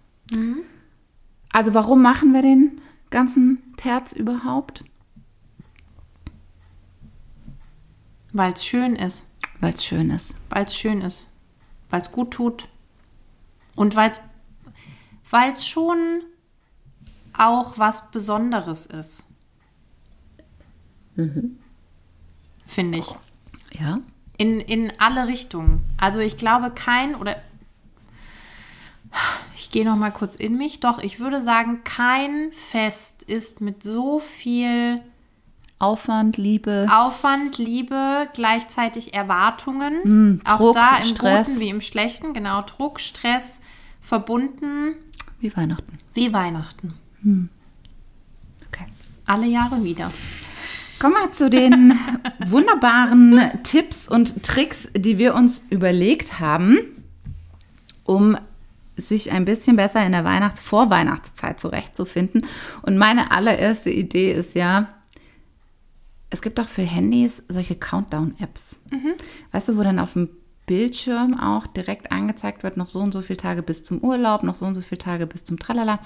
[1.53, 2.81] Also warum machen wir den
[3.11, 4.85] ganzen Terz überhaupt?
[8.33, 9.35] Weil es schön ist.
[9.61, 10.37] Weil es schön ist.
[10.51, 11.33] Weil es schön ist.
[11.91, 12.69] Weil es gut tut.
[13.77, 14.21] Und weil es
[15.67, 16.23] schon
[17.37, 19.27] auch was Besonderes ist.
[22.67, 23.15] Finde ich.
[23.79, 23.99] Ja.
[24.37, 25.85] In, in alle Richtungen.
[25.97, 27.37] Also ich glaube kein oder
[29.57, 30.81] ich gehe noch mal kurz in mich.
[30.81, 35.01] Doch, ich würde sagen, kein Fest ist mit so viel
[35.79, 36.87] Aufwand, Liebe.
[36.91, 40.41] Aufwand, Liebe, gleichzeitig Erwartungen.
[40.45, 41.47] auch Mm, Druck, da im Stress.
[41.47, 42.33] Guten wie im Schlechten.
[42.33, 43.61] Genau, Druck, Stress,
[44.01, 44.95] verbunden
[45.41, 45.99] Wie Weihnachten.
[46.15, 46.95] wie Weihnachten.
[48.67, 48.87] Okay.
[49.27, 50.11] Alle Jahre wieder.
[50.99, 51.95] Kommen wir zu den
[52.47, 56.79] wunderbaren Tipps und Tricks, die wir uns überlegt haben,
[58.05, 58.37] um
[58.97, 62.45] sich ein bisschen besser in der Weihnachts-, Vorweihnachtszeit zurechtzufinden.
[62.83, 64.89] Und meine allererste Idee ist ja,
[66.31, 68.81] es gibt auch für Handys solche Countdown-Apps.
[69.53, 70.31] Weißt du, wo dann auf dem
[70.69, 74.55] Bildschirm auch direkt angezeigt wird, noch so und so viele Tage bis zum Urlaub, noch
[74.55, 75.99] so und so viele Tage bis zum Tralala.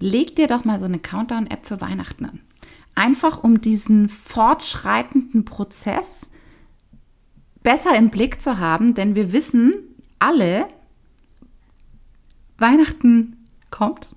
[0.00, 2.40] Leg dir doch mal so eine Countdown-App für Weihnachten an.
[2.94, 6.30] Einfach um diesen fortschreitenden Prozess
[7.62, 9.74] besser im Blick zu haben, denn wir wissen
[10.18, 10.66] alle,
[12.56, 13.36] Weihnachten
[13.70, 14.16] kommt.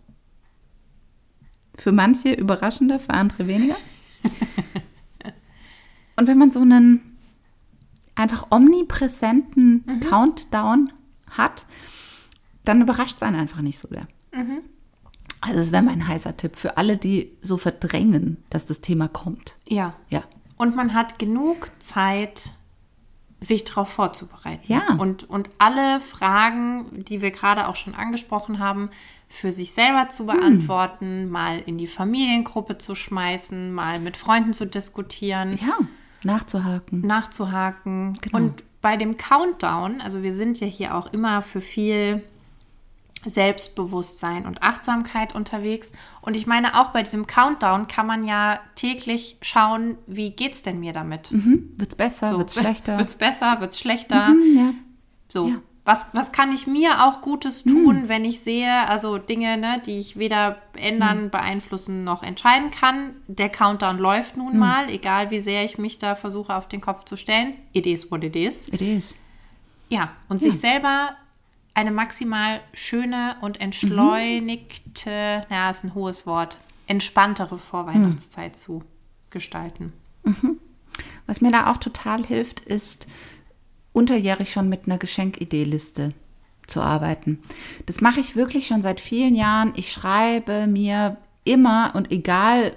[1.77, 3.75] Für manche überraschender, für andere weniger.
[6.15, 7.10] Und wenn man so einen
[8.21, 10.91] einfach omnipräsenten Countdown
[11.29, 11.65] hat,
[12.63, 14.07] dann überrascht es einen einfach nicht so sehr.
[15.41, 19.57] Also das wäre mein heißer Tipp für alle, die so verdrängen, dass das Thema kommt.
[19.67, 19.95] Ja.
[20.09, 20.23] Ja.
[20.57, 22.51] Und man hat genug Zeit,
[23.39, 24.71] sich darauf vorzubereiten.
[24.71, 24.93] Ja.
[24.99, 28.91] Und, und alle Fragen, die wir gerade auch schon angesprochen haben,
[29.27, 34.67] für sich selber zu beantworten, mal in die Familiengruppe zu schmeißen, mal mit Freunden zu
[34.67, 35.79] diskutieren, Ja,
[36.23, 37.01] nachzuhaken.
[37.01, 38.13] nachzuhaken.
[38.21, 38.37] Genau.
[38.37, 42.23] Und bei dem Countdown, also wir sind ja hier auch immer für viel
[43.25, 45.91] Selbstbewusstsein und Achtsamkeit unterwegs.
[46.21, 50.79] Und ich meine, auch bei diesem Countdown kann man ja täglich schauen, wie geht's denn
[50.79, 51.29] mir damit?
[51.29, 51.71] Hm?
[51.75, 52.97] Wird's besser, So, wird's schlechter?
[52.97, 54.27] Wird's besser, wird's schlechter?
[54.27, 54.73] Hm, ja.
[55.29, 55.47] So.
[55.49, 55.55] Ja.
[55.83, 59.97] Was, was kann ich mir auch Gutes tun, wenn ich sehe, also Dinge, ne, die
[59.97, 63.15] ich weder ändern, beeinflussen noch entscheiden kann?
[63.27, 67.05] Der Countdown läuft nun mal, egal wie sehr ich mich da versuche auf den Kopf
[67.05, 67.55] zu stellen.
[67.73, 68.69] It is what it is.
[68.69, 69.15] It is.
[69.89, 71.15] Ja, und sich selber
[71.73, 78.83] eine maximal schöne und entschleunigte, naja, ist ein hohes Wort, entspanntere Vorweihnachtszeit zu
[79.31, 79.93] gestalten.
[81.25, 83.07] Was Was mir da auch total hilft, ist
[83.93, 86.13] unterjährig schon mit einer Geschenkideeliste
[86.67, 87.39] zu arbeiten.
[87.85, 89.73] Das mache ich wirklich schon seit vielen Jahren.
[89.75, 92.73] Ich schreibe mir immer und egal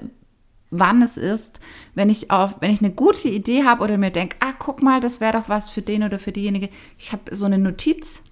[0.70, 1.60] wann es ist,
[1.94, 5.00] wenn ich auf, wenn ich eine gute Idee habe oder mir denke, ah, guck mal,
[5.00, 6.68] das wäre doch was für den oder für diejenige.
[6.98, 8.22] Ich habe so eine Notiz,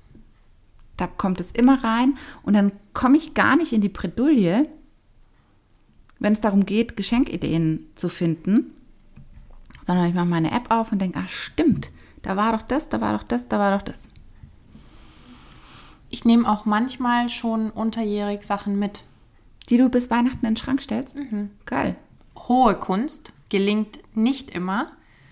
[0.96, 4.68] da kommt es immer rein und dann komme ich gar nicht in die Bredouille,
[6.18, 8.72] wenn es darum geht, Geschenkideen zu finden,
[9.84, 11.90] sondern ich mache meine App auf und denke, ah, stimmt,
[12.22, 14.08] da war doch das, da war doch das, da war doch das.
[16.10, 19.02] Ich nehme auch manchmal schon unterjährig Sachen mit.
[19.68, 21.16] Die du bis Weihnachten in den Schrank stellst?
[21.66, 21.96] Geil.
[22.36, 24.88] Hohe Kunst gelingt nicht immer.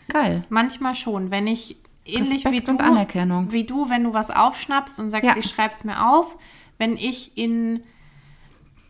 [0.09, 0.45] Geil.
[0.49, 3.53] Manchmal schon, wenn ich ähnlich wie du, Anerkennung.
[3.53, 5.37] wie du, wenn du was aufschnappst und sagst, Ja.
[5.37, 6.37] ich schreib's mir auf,
[6.79, 7.83] wenn ich in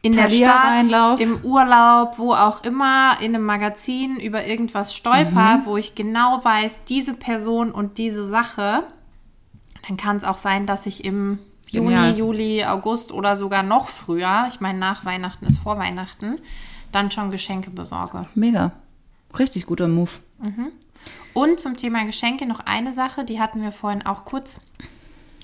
[0.03, 5.67] in der Stadt, im Urlaub, wo auch immer, in einem Magazin über irgendwas stolper, Mhm.
[5.67, 8.85] wo ich genau weiß, diese Person und diese Sache,
[9.87, 11.39] dann kann es auch sein, dass ich im
[11.71, 12.17] Genial.
[12.17, 16.39] Juni, Juli, August oder sogar noch früher, ich meine nach Weihnachten ist vor Weihnachten,
[16.93, 18.27] dann schon Geschenke besorge.
[18.35, 18.73] Mega.
[19.39, 20.11] Richtig guter Move.
[21.35, 24.61] Und zum Thema Geschenke noch eine Sache, die hatten wir vorhin auch kurz,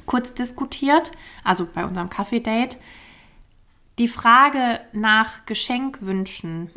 [0.07, 1.13] kurz diskutiert,
[1.45, 2.79] also bei unserem Kaffee-Date.
[3.99, 6.71] Die Frage nach Geschenkwünschen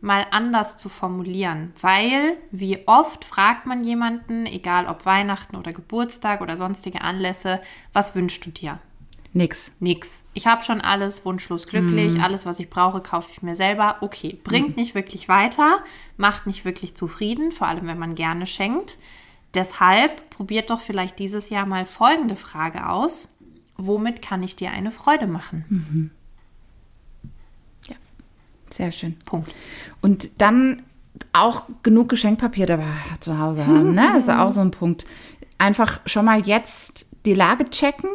[0.00, 6.40] mal anders zu formulieren, weil wie oft fragt man jemanden, egal ob Weihnachten oder Geburtstag
[6.40, 7.60] oder sonstige Anlässe,
[7.92, 8.80] was wünschst du dir?
[9.32, 9.72] Nix.
[9.78, 10.24] Nix.
[10.34, 13.98] Ich habe schon alles wunschlos glücklich, alles, was ich brauche, kaufe ich mir selber.
[14.00, 15.84] Okay, bringt nicht wirklich weiter,
[16.16, 18.98] macht nicht wirklich zufrieden, vor allem wenn man gerne schenkt.
[19.54, 23.36] Deshalb probiert doch vielleicht dieses Jahr mal folgende Frage aus.
[23.76, 26.10] Womit kann ich dir eine Freude machen?
[28.76, 29.16] Sehr schön.
[29.24, 29.54] Punkt.
[30.02, 30.82] Und dann
[31.32, 32.84] auch genug Geschenkpapier dabei
[33.20, 33.94] zu Hause haben.
[33.94, 34.10] Ne?
[34.14, 35.06] Das ist auch so ein Punkt.
[35.56, 38.10] Einfach schon mal jetzt die Lage checken.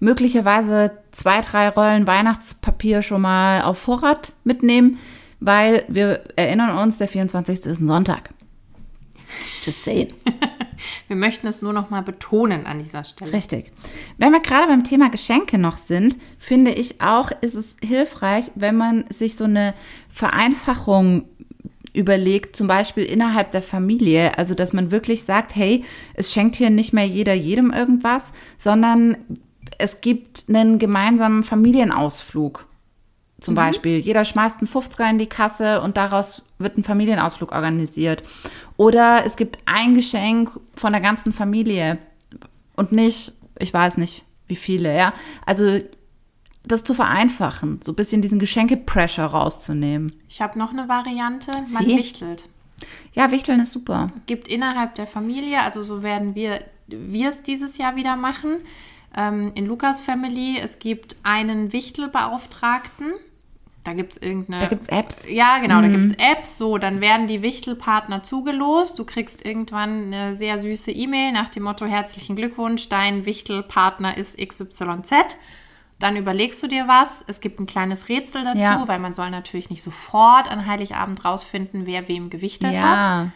[0.00, 4.98] Möglicherweise zwei, drei Rollen Weihnachtspapier schon mal auf Vorrat mitnehmen,
[5.40, 7.66] weil wir erinnern uns, der 24.
[7.66, 8.30] ist ein Sonntag.
[9.62, 10.12] Just saying.
[11.08, 13.32] Wir möchten es nur noch mal betonen an dieser Stelle.
[13.32, 13.72] Richtig.
[14.16, 18.76] Wenn wir gerade beim Thema Geschenke noch sind, finde ich auch, ist es hilfreich, wenn
[18.76, 19.74] man sich so eine
[20.08, 21.24] Vereinfachung
[21.92, 24.38] überlegt, zum Beispiel innerhalb der Familie.
[24.38, 29.16] Also, dass man wirklich sagt, hey, es schenkt hier nicht mehr jeder jedem irgendwas, sondern
[29.78, 32.67] es gibt einen gemeinsamen Familienausflug.
[33.40, 38.24] Zum Beispiel, jeder schmeißt einen 50er in die Kasse und daraus wird ein Familienausflug organisiert.
[38.76, 41.98] Oder es gibt ein Geschenk von der ganzen Familie
[42.74, 45.12] und nicht, ich weiß nicht, wie viele, ja.
[45.46, 45.80] Also
[46.64, 50.12] das zu vereinfachen, so ein bisschen diesen Geschenke-Pressure rauszunehmen.
[50.28, 51.52] Ich habe noch eine Variante.
[51.72, 51.96] Man Sie?
[51.96, 52.48] wichtelt.
[53.12, 54.08] Ja, Wichteln ist super.
[54.26, 58.56] gibt innerhalb der Familie, also so werden wir wir es dieses Jahr wieder machen,
[59.16, 63.12] ähm, in Lukas Family, es gibt einen Wichtelbeauftragten.
[63.88, 64.60] Da gibt es irgendeine.
[64.60, 65.26] Da gibt's Apps.
[65.30, 66.58] Ja, genau, da gibt es Apps.
[66.58, 68.98] So, dann werden die Wichtelpartner zugelost.
[68.98, 74.36] Du kriegst irgendwann eine sehr süße E-Mail nach dem Motto: Herzlichen Glückwunsch, dein Wichtelpartner ist
[74.36, 75.38] XYZ.
[75.98, 77.24] Dann überlegst du dir was.
[77.28, 78.84] Es gibt ein kleines Rätsel dazu, Ja.
[78.86, 83.02] weil man soll natürlich nicht sofort an Heiligabend rausfinden, wer wem gewichtelt hat.
[83.04, 83.30] Ja,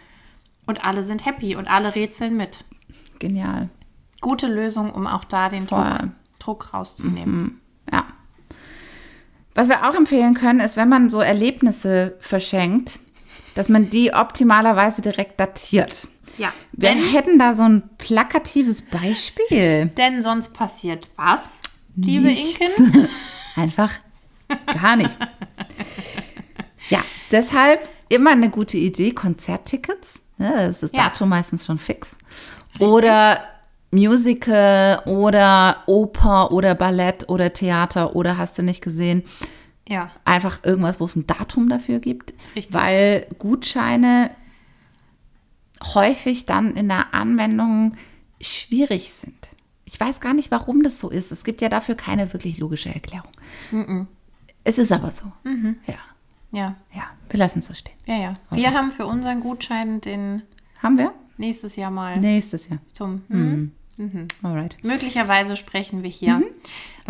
[0.67, 2.67] Und alle sind happy und alle rätseln mit.
[3.19, 3.71] genial.
[4.21, 5.67] Gute Lösung, um auch da den.
[5.67, 5.87] Druck,
[6.39, 7.62] Druck rauszunehmen.
[9.55, 12.99] Was wir auch empfehlen können, ist, wenn man so Erlebnisse verschenkt,
[13.55, 16.09] dass man die optimalerweise direkt datiert.
[16.39, 16.53] Ja.
[16.73, 19.87] Wir Denn, hätten da so ein plakatives Beispiel.
[19.97, 21.61] denn sonst passiert was,
[21.97, 22.79] liebe Nichts.
[22.79, 23.09] Inken?
[23.57, 23.91] Einfach
[24.81, 25.17] gar nichts.
[26.89, 30.21] Ja, deshalb immer eine gute Idee, Konzerttickets.
[30.39, 31.05] Ne, das ist das Ja.
[31.05, 32.17] Datum meistens schon fix.
[32.79, 33.41] Oder
[33.93, 39.23] Musical oder Oper oder Ballett oder Theater oder hast du nicht gesehen.
[39.89, 40.11] Ja.
[40.25, 42.33] Einfach irgendwas, wo es ein Datum dafür gibt.
[42.57, 42.75] Richtig.
[42.75, 44.31] Weil Gutscheine
[45.95, 47.95] häufig dann in der Anwendung
[48.41, 49.35] schwierig sind.
[49.85, 51.33] Ich weiß gar nicht, warum das so ist.
[51.33, 53.29] Es gibt ja dafür keine wirklich logische Erklärung.
[54.65, 55.27] Es ist aber so.
[55.87, 55.95] Ja,
[56.53, 56.75] Ja.
[56.95, 57.93] ja, wir lassen es so stehen.
[58.09, 58.35] Ja, ja.
[58.53, 60.43] Wir haben für unseren Gutschein den
[60.83, 61.13] Haben wir?
[61.37, 62.79] nächstes Jahr mal Nächstes Jahr.
[62.93, 63.23] zum.
[63.97, 64.27] Hm?
[64.43, 64.77] Alright.
[64.83, 66.45] Möglicherweise sprechen wir hier Mhm.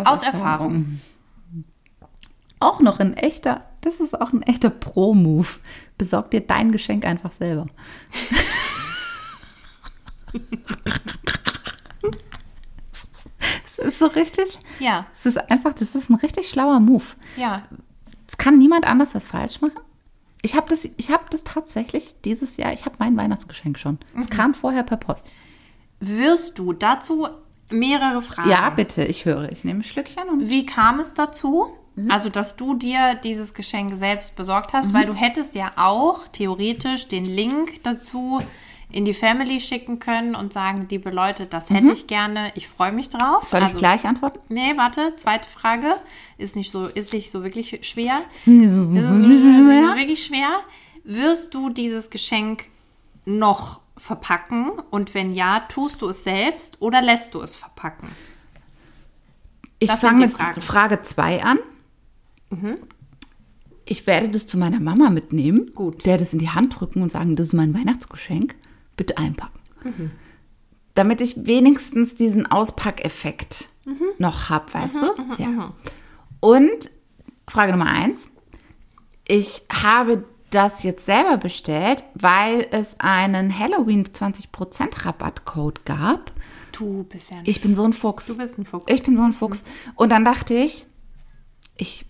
[0.05, 0.99] aus, Erfahrung.
[2.59, 5.47] Auch noch ein echter, das ist auch ein echter Pro-Move.
[5.97, 7.67] Besorg dir dein Geschenk einfach selber.
[13.65, 17.03] Es ist so richtig, Ja, es ist einfach, das ist ein richtig schlauer Move.
[17.35, 17.63] ja.
[18.27, 19.77] Es kann niemand anders was falsch machen.
[20.41, 23.99] Ich habe das, ich hab das tatsächlich dieses Jahr, ich habe mein Weihnachtsgeschenk schon.
[24.17, 25.29] Es kam vorher per Post.
[26.05, 27.27] Wirst du dazu
[27.69, 28.49] mehrere Fragen?
[28.49, 29.51] Ja, bitte, ich höre.
[29.51, 31.67] Ich nehme ein Schlückchen und Wie kam es dazu?
[31.95, 32.11] Mhm.
[32.11, 37.07] Also, dass du dir dieses Geschenk selbst besorgt hast, weil du hättest ja auch theoretisch
[37.07, 38.41] den Link dazu
[38.91, 42.91] in die Family schicken können und sagen, liebe Leute, das hätte ich gerne, ich freue
[42.91, 43.43] mich drauf.
[43.43, 43.47] Mhm.
[43.47, 44.39] soll also, ich gleich antworten?
[44.49, 45.95] Nee, warte, zweite Frage.
[46.37, 48.21] Ist nicht so, ist nicht so wirklich schwer.
[48.45, 50.59] Ist es wirklich schwer?
[51.03, 52.65] Wirst du dieses Geschenk
[53.25, 54.71] noch verpacken?
[54.91, 58.09] Und wenn ja, tust du es selbst oder lässt du es verpacken?
[59.79, 60.63] Ich fange mit.
[60.63, 61.59] Frage 2 an.
[63.85, 66.05] Ich werde das zu meiner Mama mitnehmen, Gut.
[66.05, 68.55] der das in die Hand drücken und sagen, das ist mein Weihnachtsgeschenk,
[68.95, 69.59] bitte einpacken.
[69.83, 70.11] Mhm.
[70.95, 74.05] Damit ich wenigstens diesen Auspackeffekt Mhm.
[74.19, 75.07] noch habe, weißt du?
[75.39, 75.73] Ja.
[76.39, 76.91] Und
[77.49, 78.29] Frage Nummer 1.
[79.27, 86.31] Ich habe das jetzt selber bestellt, weil es einen Halloween 20% Rabattcode gab.
[86.71, 88.27] Du bist ja ein Ich bin so ein Fuchs.
[88.27, 88.85] Du bist ein Fuchs.
[88.91, 89.63] Ich bin so ein Fuchs.
[89.95, 90.85] Und dann dachte ich,
[91.77, 92.05] ich,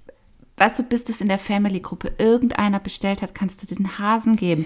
[0.58, 4.66] weißt du, bis das in der Family-Gruppe irgendeiner bestellt hat, kannst du den Hasen geben.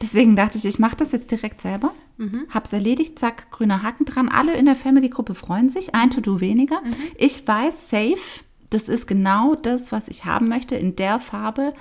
[0.00, 1.92] Deswegen dachte ich, ich mache das jetzt direkt selber.
[2.50, 4.28] Hab's erledigt, zack, grüner Haken dran.
[4.28, 5.94] Alle in der Family-Gruppe freuen sich.
[5.94, 6.80] Ein To-Do weniger.
[7.16, 11.74] Ich weiß, safe, das ist genau das, was ich haben möchte, in der Farbe.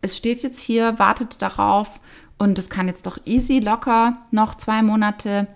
[0.00, 2.00] Es steht jetzt hier, wartet darauf.
[2.38, 5.46] Und es kann jetzt doch easy, locker noch zwei Monate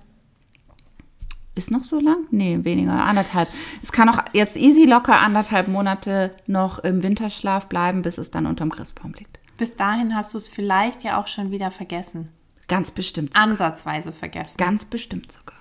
[1.57, 2.17] ist noch so lang?
[2.31, 3.49] Nee, weniger, anderthalb.
[3.83, 8.47] Es kann auch jetzt easy locker anderthalb Monate noch im Winterschlaf bleiben, bis es dann
[8.47, 9.39] unterm Christbaum liegt.
[9.57, 12.31] Bis dahin hast du es vielleicht ja auch schon wieder vergessen.
[12.67, 13.37] Ganz bestimmt.
[13.37, 14.57] Ansatzweise vergessen.
[14.57, 15.55] Ganz bestimmt sogar.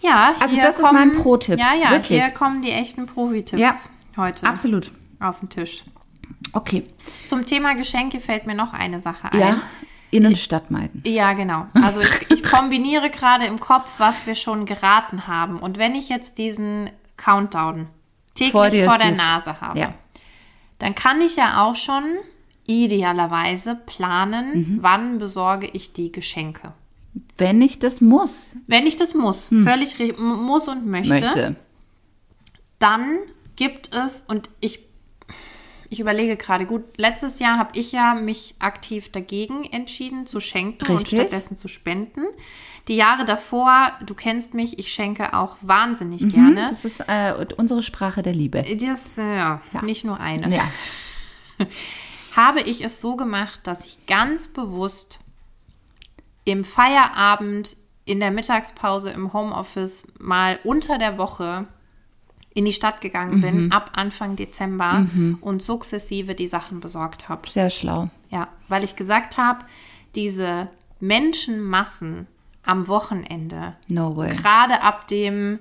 [0.00, 2.22] Ja, Also das ist kommen, mein Pro-Tipp, Ja, ja, wirklich.
[2.22, 3.74] hier kommen die echten Profi-Tipps Ja,
[4.16, 4.92] heute Absolut.
[5.20, 5.84] auf den Tisch.
[6.52, 6.84] Okay.
[7.26, 9.38] Zum Thema Geschenke fällt mir noch eine Sache ein.
[9.40, 9.62] Ja.
[10.10, 11.02] Innenstadt meiden.
[11.04, 11.66] Ja, genau.
[11.74, 15.58] Also ich, ich kombiniere gerade im Kopf, was wir schon geraten haben.
[15.58, 17.88] Und wenn ich jetzt diesen Countdown
[18.34, 19.12] täglich Vor vor, der.
[19.12, 19.94] Nase habe, Ja.
[20.78, 22.04] dann kann ich ja auch schon
[22.66, 24.78] idealerweise planen, Mhm.
[24.82, 26.72] wann besorge ich die Geschenke.
[27.38, 31.20] Wenn ich das muss, Wenn ich das muss, völlig re- m- muss und möchte, Hm.
[31.24, 31.56] möchte.
[32.78, 33.18] dann
[33.56, 34.80] gibt es, und ich,
[35.88, 40.86] ich überlege gerade, gut, letztes Jahr habe ich ja mich aktiv dagegen entschieden zu schenken
[40.86, 41.20] und Richtig.
[41.20, 42.22] stattdessen zu spenden.
[42.88, 46.66] Die Jahre davor, du kennst mich, ich schenke auch wahnsinnig Mhm, gerne.
[46.70, 48.62] Das ist äh, unsere Sprache der Liebe.
[48.62, 50.54] Das, äh, ja, nicht nur eine.
[50.54, 50.64] Ja.
[52.36, 55.18] habe ich es so gemacht, dass ich ganz bewusst
[56.44, 61.66] im Feierabend, in der Mittagspause, im Homeoffice mal unter der Woche
[62.56, 63.40] in die Stadt gegangen Mhm.
[63.42, 65.06] bin, ab Anfang Dezember
[65.42, 67.48] und sukzessive die Sachen besorgt habe.
[67.48, 68.08] Sehr schlau.
[68.30, 69.60] Ja, weil ich gesagt habe,
[70.14, 70.68] diese
[71.00, 72.26] Menschenmassen
[72.64, 74.34] am Wochenende, No way.
[74.34, 75.58] gerade ab dem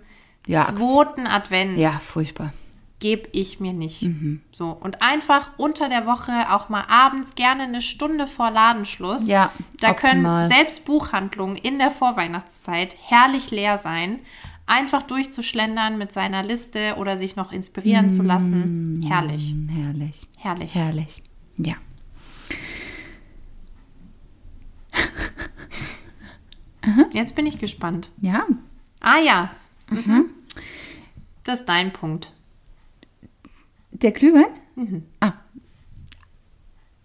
[0.47, 0.63] Ja.
[0.63, 2.53] zweiten Advent, Ja, furchtbar.
[2.99, 4.03] gebe ich mir nicht.
[4.03, 4.41] Mhm.
[4.53, 9.27] So und einfach unter der Woche auch mal abends gerne eine Stunde vor Ladenschluss.
[9.27, 10.47] Ja, da optimal.
[10.47, 14.19] können selbst Buchhandlungen in der Vorweihnachtszeit herrlich leer sein.
[14.67, 19.03] Einfach durchzuschlendern mit seiner Liste oder sich noch inspirieren zu lassen.
[19.07, 20.27] Herrlich, Hm, Herrlich.
[20.39, 20.73] herrlich.
[20.75, 21.23] Herrlich.
[21.57, 21.75] Ja.
[27.11, 28.11] Jetzt bin ich gespannt.
[28.21, 28.45] Ja.
[29.01, 29.51] Ah ja.
[29.89, 30.25] Mhm.
[31.43, 32.31] Das ist dein Punkt.
[33.91, 34.45] Der Glühwein?
[34.75, 35.03] Mhm.
[35.19, 35.33] Ah.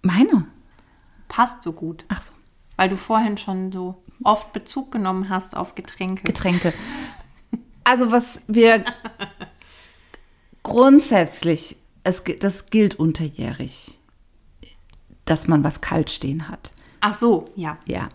[0.03, 0.47] Meine?
[1.29, 2.33] Passt so gut, Ach so.
[2.77, 6.25] weil du vorhin schon so oft Bezug genommen hast auf Getränke.
[6.25, 6.73] Getränke.
[7.91, 8.85] Also was wir
[10.63, 13.99] grundsätzlich, es, das gilt unterjährig,
[15.25, 16.71] dass man was kalt stehen hat.
[17.01, 17.79] Ach so, ja.
[17.87, 18.09] Ja.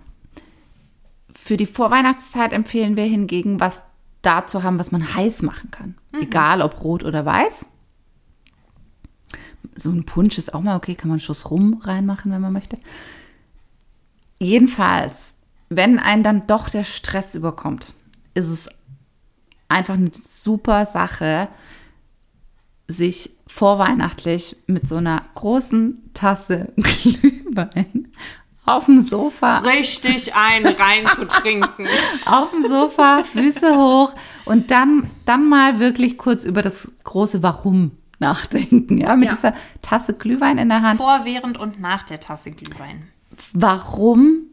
[1.34, 3.84] Für die Vorweihnachtszeit empfehlen wir hingegen, was
[4.22, 5.96] da zu haben, was man heiß machen kann.
[6.22, 7.66] Egal ob rot oder weiß.
[9.76, 12.54] So ein Punsch ist auch mal okay, kann man einen Schuss rum reinmachen, wenn man
[12.54, 12.78] möchte.
[14.40, 15.36] Jedenfalls,
[15.68, 17.94] wenn einen dann doch der Stress überkommt,
[18.36, 18.70] ist es
[19.70, 21.48] einfach eine super Sache,
[22.88, 28.08] sich vorweihnachtlich mit so einer großen Tasse Glühwein
[28.66, 31.88] auf dem Sofa Richtig ein reinzutrinken.
[32.26, 34.14] auf dem Sofa, Füße hoch
[34.46, 38.98] und dann, dann mal wirklich kurz über das große Warum nachdenken.
[38.98, 39.36] Ja, mit Ja.
[39.36, 40.98] dieser Tasse Glühwein in der Hand.
[40.98, 43.08] Vor, während und nach der Tasse Glühwein.
[43.54, 44.45] Warum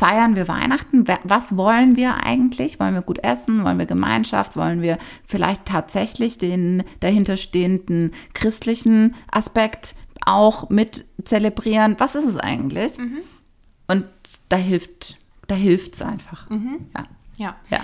[0.00, 1.04] feiern wir Weihnachten?
[1.24, 2.80] Was wollen wir eigentlich?
[2.80, 3.64] Wollen wir gut essen?
[3.64, 4.56] Wollen wir Gemeinschaft?
[4.56, 4.96] Wollen wir
[5.26, 9.94] vielleicht tatsächlich den dahinterstehenden christlichen Aspekt
[10.24, 12.92] auch mit zelebrieren, was ist es eigentlich?
[13.88, 14.06] Und
[14.48, 16.48] da hilft, da hilft es einfach.
[16.50, 17.06] Ja.
[17.36, 17.56] Ja.
[17.68, 17.80] ja.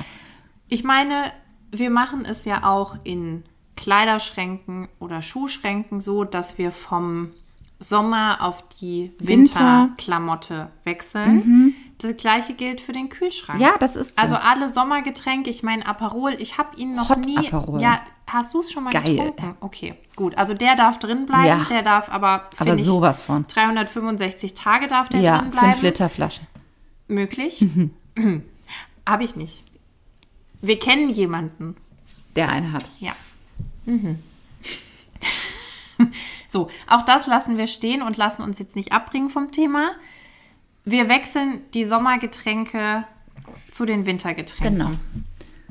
[0.69, 1.25] Ich meine,
[1.71, 3.43] wir machen es ja auch in
[3.77, 7.33] Kleiderschränken oder Schuhschränken so, dass wir vom
[7.79, 9.61] Sommer auf die Winter.
[9.61, 9.83] Mhm.
[9.83, 11.75] Winterklamotte wechseln.
[11.99, 13.61] Das gleiche gilt für den Kühlschrank.
[13.61, 14.23] Ja, das ist so.
[14.23, 17.39] Also alle Sommergetränke, ich meine Aperol, ich habe ihn noch Hot nie.
[17.39, 17.81] Aperol.
[17.81, 19.03] Ja, hast du es schon mal Geil.
[19.17, 19.57] getrunken?
[19.61, 20.37] Okay, gut.
[20.37, 21.67] Also der darf drin bleiben, Ja.
[21.71, 23.47] der darf aber, Aber sowas von.
[23.47, 25.67] 365 Tage darf der Ja, drin bleiben.
[25.73, 26.43] 5 Liter Flasche.
[27.09, 27.65] Möglich?
[29.09, 29.65] Habe ich nicht.
[30.61, 31.77] Wir kennen jemanden.
[32.35, 32.85] Der eine hat.
[32.99, 33.13] Ja.
[33.87, 34.19] Mhm.
[36.49, 39.93] so, auch das lassen wir stehen und lassen uns jetzt nicht abbringen vom Thema.
[40.87, 43.05] Wir wechseln die Sommergetränke
[43.73, 44.79] zu den Wintergetränken.
[44.79, 44.91] Genau.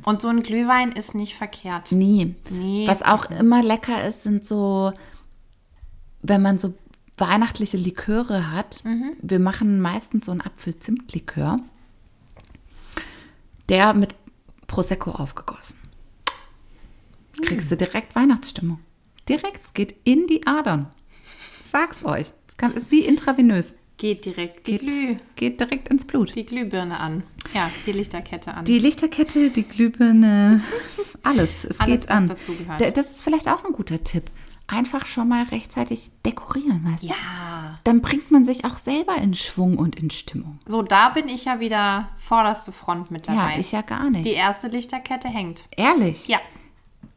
[0.04, 1.92] Und so ein Glühwein ist nicht verkehrt.
[1.92, 2.36] Nie.
[2.52, 2.86] Nee.
[2.88, 4.94] Was auch immer lecker ist, sind so,
[6.22, 6.76] wenn man so
[7.18, 8.84] weihnachtliche Liköre hat.
[9.22, 11.60] Wir machen meistens so einen Apfel-Zimt-Likör.
[13.70, 14.14] Der mit
[14.68, 15.78] Prosecco aufgegossen.
[17.42, 18.80] Kriegst du direkt Weihnachtsstimmung.
[19.30, 20.92] Direkt, es geht in die Adern.
[21.72, 22.34] Sag's euch.
[22.48, 23.76] Es kann, ist wie intravenös.
[23.98, 26.36] Geht direkt die, Geht, Glüh, geht direkt ins Blut.
[26.36, 27.24] die Glühbirne an.
[27.54, 28.66] Ja, die Lichterkette an.
[28.66, 30.62] Die Lichterkette, die Glühbirne,
[31.24, 31.64] alles.
[31.64, 32.28] Es Alles, geht an.
[32.28, 34.30] Das ist vielleicht auch ein guter Tipp.
[34.68, 37.08] Einfach schon mal rechtzeitig dekorieren, weißt du?
[37.08, 37.80] ja.
[37.84, 40.60] Dann bringt man sich auch selber in Schwung und in Stimmung.
[40.66, 43.54] So, da bin ich ja wieder vorderste Front mit dabei.
[43.54, 44.26] Ja, ich ja gar nicht.
[44.26, 45.64] Die erste Lichterkette hängt.
[45.78, 46.28] Ehrlich?
[46.28, 46.40] Ja.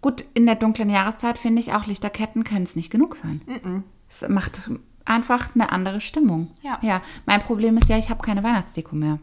[0.03, 3.83] Gut, in der dunklen Jahreszeit finde ich auch Lichterketten können es nicht genug sein.
[4.11, 4.70] Es macht
[5.09, 6.50] einfach eine andere Stimmung.
[6.62, 6.78] Ja.
[6.82, 7.02] ja.
[7.26, 9.18] Mein Problem ist ja, ich habe keine Weihnachtsdeko mehr.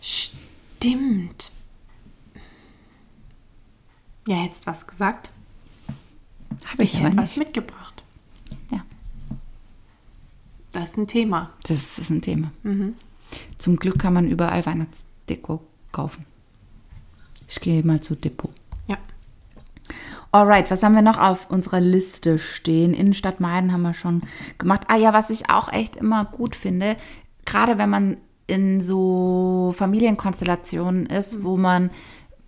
[0.00, 1.50] Stimmt.
[4.26, 5.30] Ja, hättest was gesagt.
[6.66, 7.46] Habe ich, Ich aber was nicht.
[7.46, 8.02] mitgebracht.
[8.70, 8.84] Ja,
[10.72, 11.50] Das ist ein Thema.
[11.64, 12.50] das ist ein Thema.
[12.62, 12.94] Mhm.
[13.58, 15.62] Zum Glück kann man überall Weihnachtsdeko
[15.92, 16.24] kaufen.
[17.48, 18.52] Ich gehe mal zu Depot.
[20.30, 22.92] Alright, was haben wir noch auf unserer Liste stehen?
[22.92, 24.22] Innenstadt Meiden haben wir schon
[24.58, 24.82] gemacht.
[24.88, 26.96] Ah ja, was ich auch echt immer gut finde,
[27.46, 28.16] gerade wenn man
[28.46, 31.90] in so Familienkonstellationen ist, wo man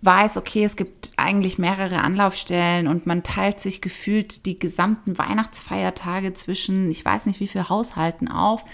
[0.01, 6.33] weiß, okay, es gibt eigentlich mehrere Anlaufstellen und man teilt sich gefühlt die gesamten Weihnachtsfeiertage
[6.33, 8.65] zwischen, ich weiß nicht wie viel Haushalten auf.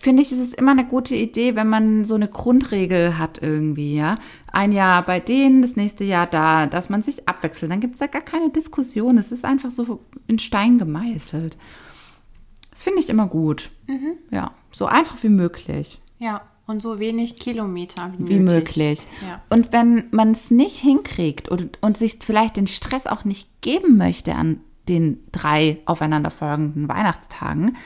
[0.00, 3.96] Finde ich, ist es immer eine gute Idee, wenn man so eine Grundregel hat irgendwie,
[3.96, 4.16] ja.
[4.52, 7.72] Ein Jahr bei denen, das nächste Jahr da, dass man sich abwechselt.
[7.72, 9.18] Dann gibt es da gar keine Diskussion.
[9.18, 11.58] Es ist einfach so in Stein gemeißelt.
[12.70, 13.70] Das finde ich immer gut.
[14.30, 16.00] Ja, so einfach wie möglich.
[16.18, 16.42] Ja.
[16.68, 19.00] Und so wenig Kilometer wie, Wie möglich.
[19.26, 19.40] Ja.
[19.48, 23.96] Und wenn man es nicht hinkriegt und, und sich vielleicht den Stress auch nicht geben
[23.96, 27.76] möchte an den drei aufeinanderfolgenden Weihnachtstagen,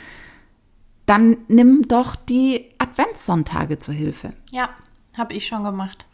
[1.07, 4.33] dann nimm doch die Adventssonntage zur Hilfe.
[4.51, 4.71] Ja,
[5.17, 6.07] habe ich schon gemacht.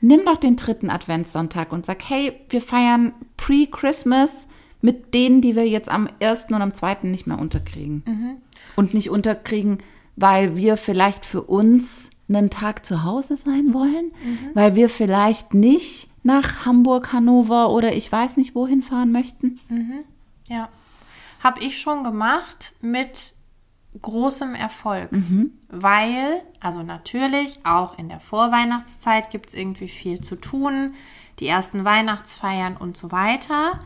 [0.00, 4.46] Nimm doch den dritten Adventssonntag und sag, hey, wir feiern Pre-Christmas
[4.80, 8.40] mit denen, die wir jetzt am ersten und am zweiten nicht mehr unterkriegen.
[8.76, 9.78] Und nicht unterkriegen,
[10.14, 14.12] weil wir vielleicht für uns einen Tag zu Hause sein wollen,
[14.54, 19.58] weil wir vielleicht nicht nach Hamburg, Hannover oder ich weiß nicht wohin fahren möchten.
[20.48, 20.68] Ja.
[21.42, 23.34] Habe ich schon gemacht mit
[24.02, 25.10] großem Erfolg.
[25.68, 30.94] Weil, also natürlich, auch in der Vorweihnachtszeit gibt es irgendwie viel zu tun,
[31.40, 33.80] die ersten Weihnachtsfeiern und so weiter.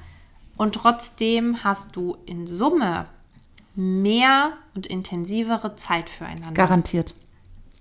[0.57, 3.07] Und trotzdem hast du in Summe
[3.75, 6.53] mehr und intensivere Zeit füreinander.
[6.53, 7.15] Garantiert.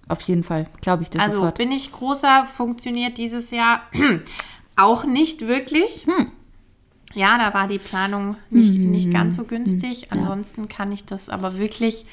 [0.07, 1.57] Auf jeden Fall, glaube ich dir Also sofort.
[1.57, 3.81] bin ich großer, funktioniert dieses Jahr
[4.75, 6.05] auch nicht wirklich.
[6.05, 6.31] Hm.
[7.13, 8.91] Ja, da war die Planung nicht, Hm.
[8.91, 10.11] nicht ganz so günstig.
[10.11, 12.05] Ansonsten kann ich das aber wirklich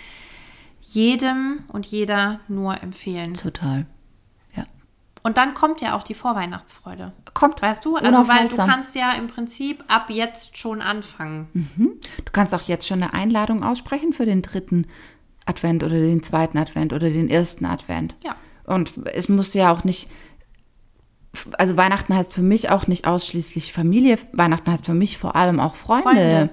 [0.83, 3.35] jedem und jeder nur empfehlen.
[3.35, 3.87] Total.
[4.57, 4.65] Ja.
[5.23, 7.13] Und dann kommt ja auch die Vorweihnachtsfreude.
[7.35, 7.61] Kommt.
[7.63, 7.97] Weißt du?
[7.97, 11.99] Also, weil du kannst ja im Prinzip ab jetzt schon anfangen.
[12.25, 14.87] Du kannst auch jetzt schon eine Einladung aussprechen für den dritten
[15.45, 18.17] Advent oder den zweiten Advent oder den ersten Advent.
[18.25, 18.37] Ja.
[18.65, 20.11] Und es muss ja auch nicht,
[21.59, 24.18] also Weihnachten heißt für mich auch nicht ausschließlich Familie.
[24.33, 26.03] Weihnachten heißt für mich vor allem auch Freunde.
[26.05, 26.51] Freunde.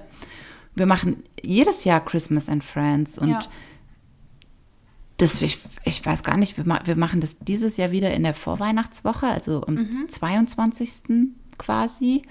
[0.74, 3.38] Wir machen jedes Jahr Christmas and Friends und Ja.
[5.16, 8.34] das, ich, ich weiß gar nicht, wir, wir machen das dieses Jahr wieder in der
[8.34, 10.08] Vorweihnachtswoche, also am Mhm.
[10.08, 10.92] 22.
[11.56, 12.22] quasi.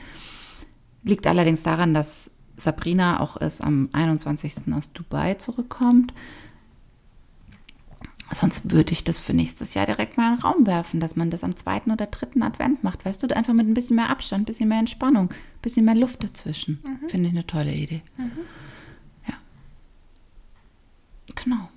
[1.04, 4.74] Liegt allerdings daran, dass Sabrina auch erst am 21.
[4.76, 6.14] aus Dubai zurückkommt.
[8.32, 11.30] Sonst würde ich das für nächstes Jahr direkt mal in den Raum werfen, dass man
[11.30, 13.06] das am zweiten oder dritten Advent macht.
[13.06, 15.96] Weißt du, einfach mit ein bisschen mehr Abstand, ein bisschen mehr Entspannung, ein bisschen mehr
[15.96, 16.84] Luft dazwischen.
[17.08, 18.02] Finde ich eine tolle Idee.
[19.28, 19.36] Ja.
[21.36, 21.70] Genau.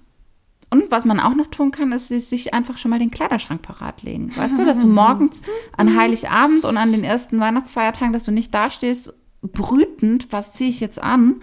[0.70, 4.02] Und was man auch noch tun kann, ist sich einfach schon mal den Kleiderschrank parat
[4.02, 4.34] legen.
[4.36, 5.42] Weißt du, dass du morgens
[5.76, 10.80] an Heiligabend und an den ersten Weihnachtsfeiertagen, dass du nicht dastehst, brütend, was ziehe ich
[10.80, 11.42] jetzt an?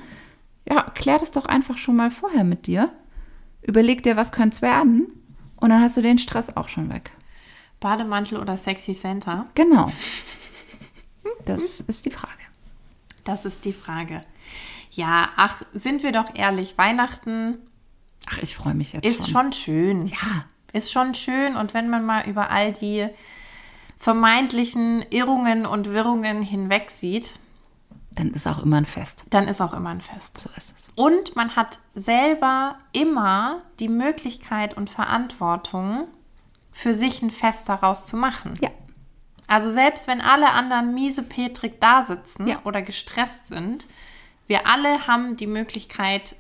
[0.67, 2.91] Ja, klär das doch einfach schon mal vorher mit dir.
[3.65, 5.07] Überleg dir, was könnte es werden?
[5.57, 7.11] Und dann hast du den Stress auch schon weg.
[7.79, 9.45] Bademantel oder Sexy Center?
[9.55, 9.91] Genau.
[11.45, 12.31] Das ist die Frage.
[13.23, 14.23] Das ist die Frage.
[14.91, 17.57] Ja, ach, sind wir doch ehrlich, Weihnachten
[18.27, 19.51] Ach, ich freue mich jetzt ist schon.
[19.51, 20.05] schon schön.
[20.07, 23.07] Ja, Ist schon schön und wenn man mal über all die
[23.97, 27.33] vermeintlichen Irrungen und Wirrungen hinweg sieht,
[28.15, 29.25] dann ist auch immer ein Fest.
[29.29, 30.37] dann ist auch immer ein Fest.
[30.39, 30.85] So ist es.
[30.95, 36.07] Und man hat selber immer die Möglichkeit und Verantwortung,
[36.71, 38.53] für sich ein Fest daraus zu machen.
[38.61, 38.69] Ja,
[39.47, 42.59] Also selbst wenn alle anderen miese Petrik da sitzen Ja.
[42.65, 43.87] oder gestresst sind,
[44.47, 46.35] wir alle haben die Möglichkeit,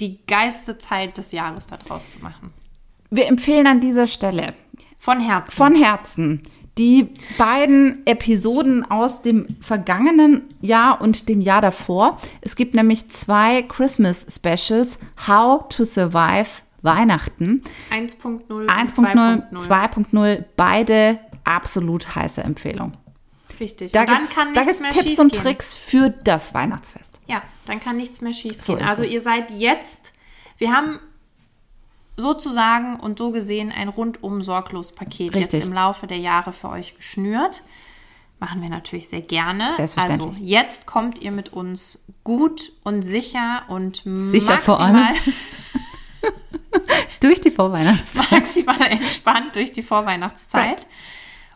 [0.00, 2.52] die geilste Zeit des Jahres daraus zu machen.
[3.10, 4.54] wir empfehlen an dieser Stelle
[4.98, 5.56] Von Herzen.
[5.56, 6.42] von Herzen
[6.78, 12.18] die beiden Episoden aus dem vergangenen Jahr und dem Jahr davor.
[12.40, 16.48] Es gibt nämlich zwei Christmas Specials, How to Survive
[16.82, 17.62] Weihnachten.
[17.90, 22.92] 1.0, 1.0, 2.0, beide absolut heiße Empfehlung.
[23.58, 23.92] Richtig.
[23.92, 25.42] Da gibt es Tipps und schiefgehen.
[25.42, 27.18] Tricks für das Weihnachtsfest.
[27.26, 30.12] Ja, dann kann nichts mehr schief So also ihr seid jetzt,
[30.58, 31.00] wir haben
[32.18, 35.60] sozusagen und so gesehen ein rundum sorglos Paket Richtig.
[35.60, 37.62] jetzt im Laufe der Jahre für euch geschnürt.
[38.40, 39.72] Machen wir natürlich sehr gerne.
[39.76, 40.28] Selbstverständlich.
[40.28, 45.16] Also jetzt kommt ihr mit uns gut und sicher und Sicher vor maximal, allem.
[47.20, 48.30] Durch die Vorweihnachtszeit.
[48.30, 50.86] maximal entspannt durch die Vorweihnachtszeit.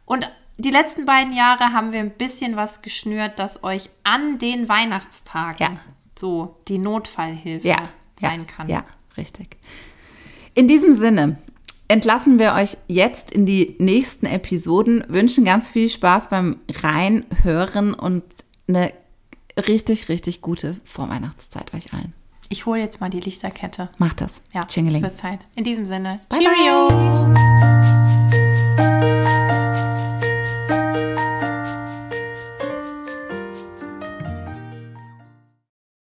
[0.07, 4.69] Und die letzten beiden Jahre haben wir ein bisschen was geschnürt, das euch an den
[4.69, 5.81] Weihnachtstagen Ja.
[6.19, 8.69] so die Notfallhilfe ja, sein ja, kann.
[8.69, 8.85] Ja,
[9.17, 9.57] richtig.
[10.55, 11.37] In diesem Sinne
[11.89, 18.23] entlassen wir euch jetzt in die nächsten Episoden, wünschen ganz viel Spaß beim Reinhören und
[18.69, 18.93] eine
[19.69, 22.13] richtig, richtig gute Vorweihnachtszeit euch allen.
[22.49, 23.89] Ich hole jetzt mal die Lichterkette.
[23.99, 24.43] Macht das.
[24.53, 25.03] Ja, es Tschingeling.
[25.03, 25.41] wird Zeit.
[25.57, 26.89] In diesem Sinne, Bye, Cheerio!
[26.89, 27.52] bye.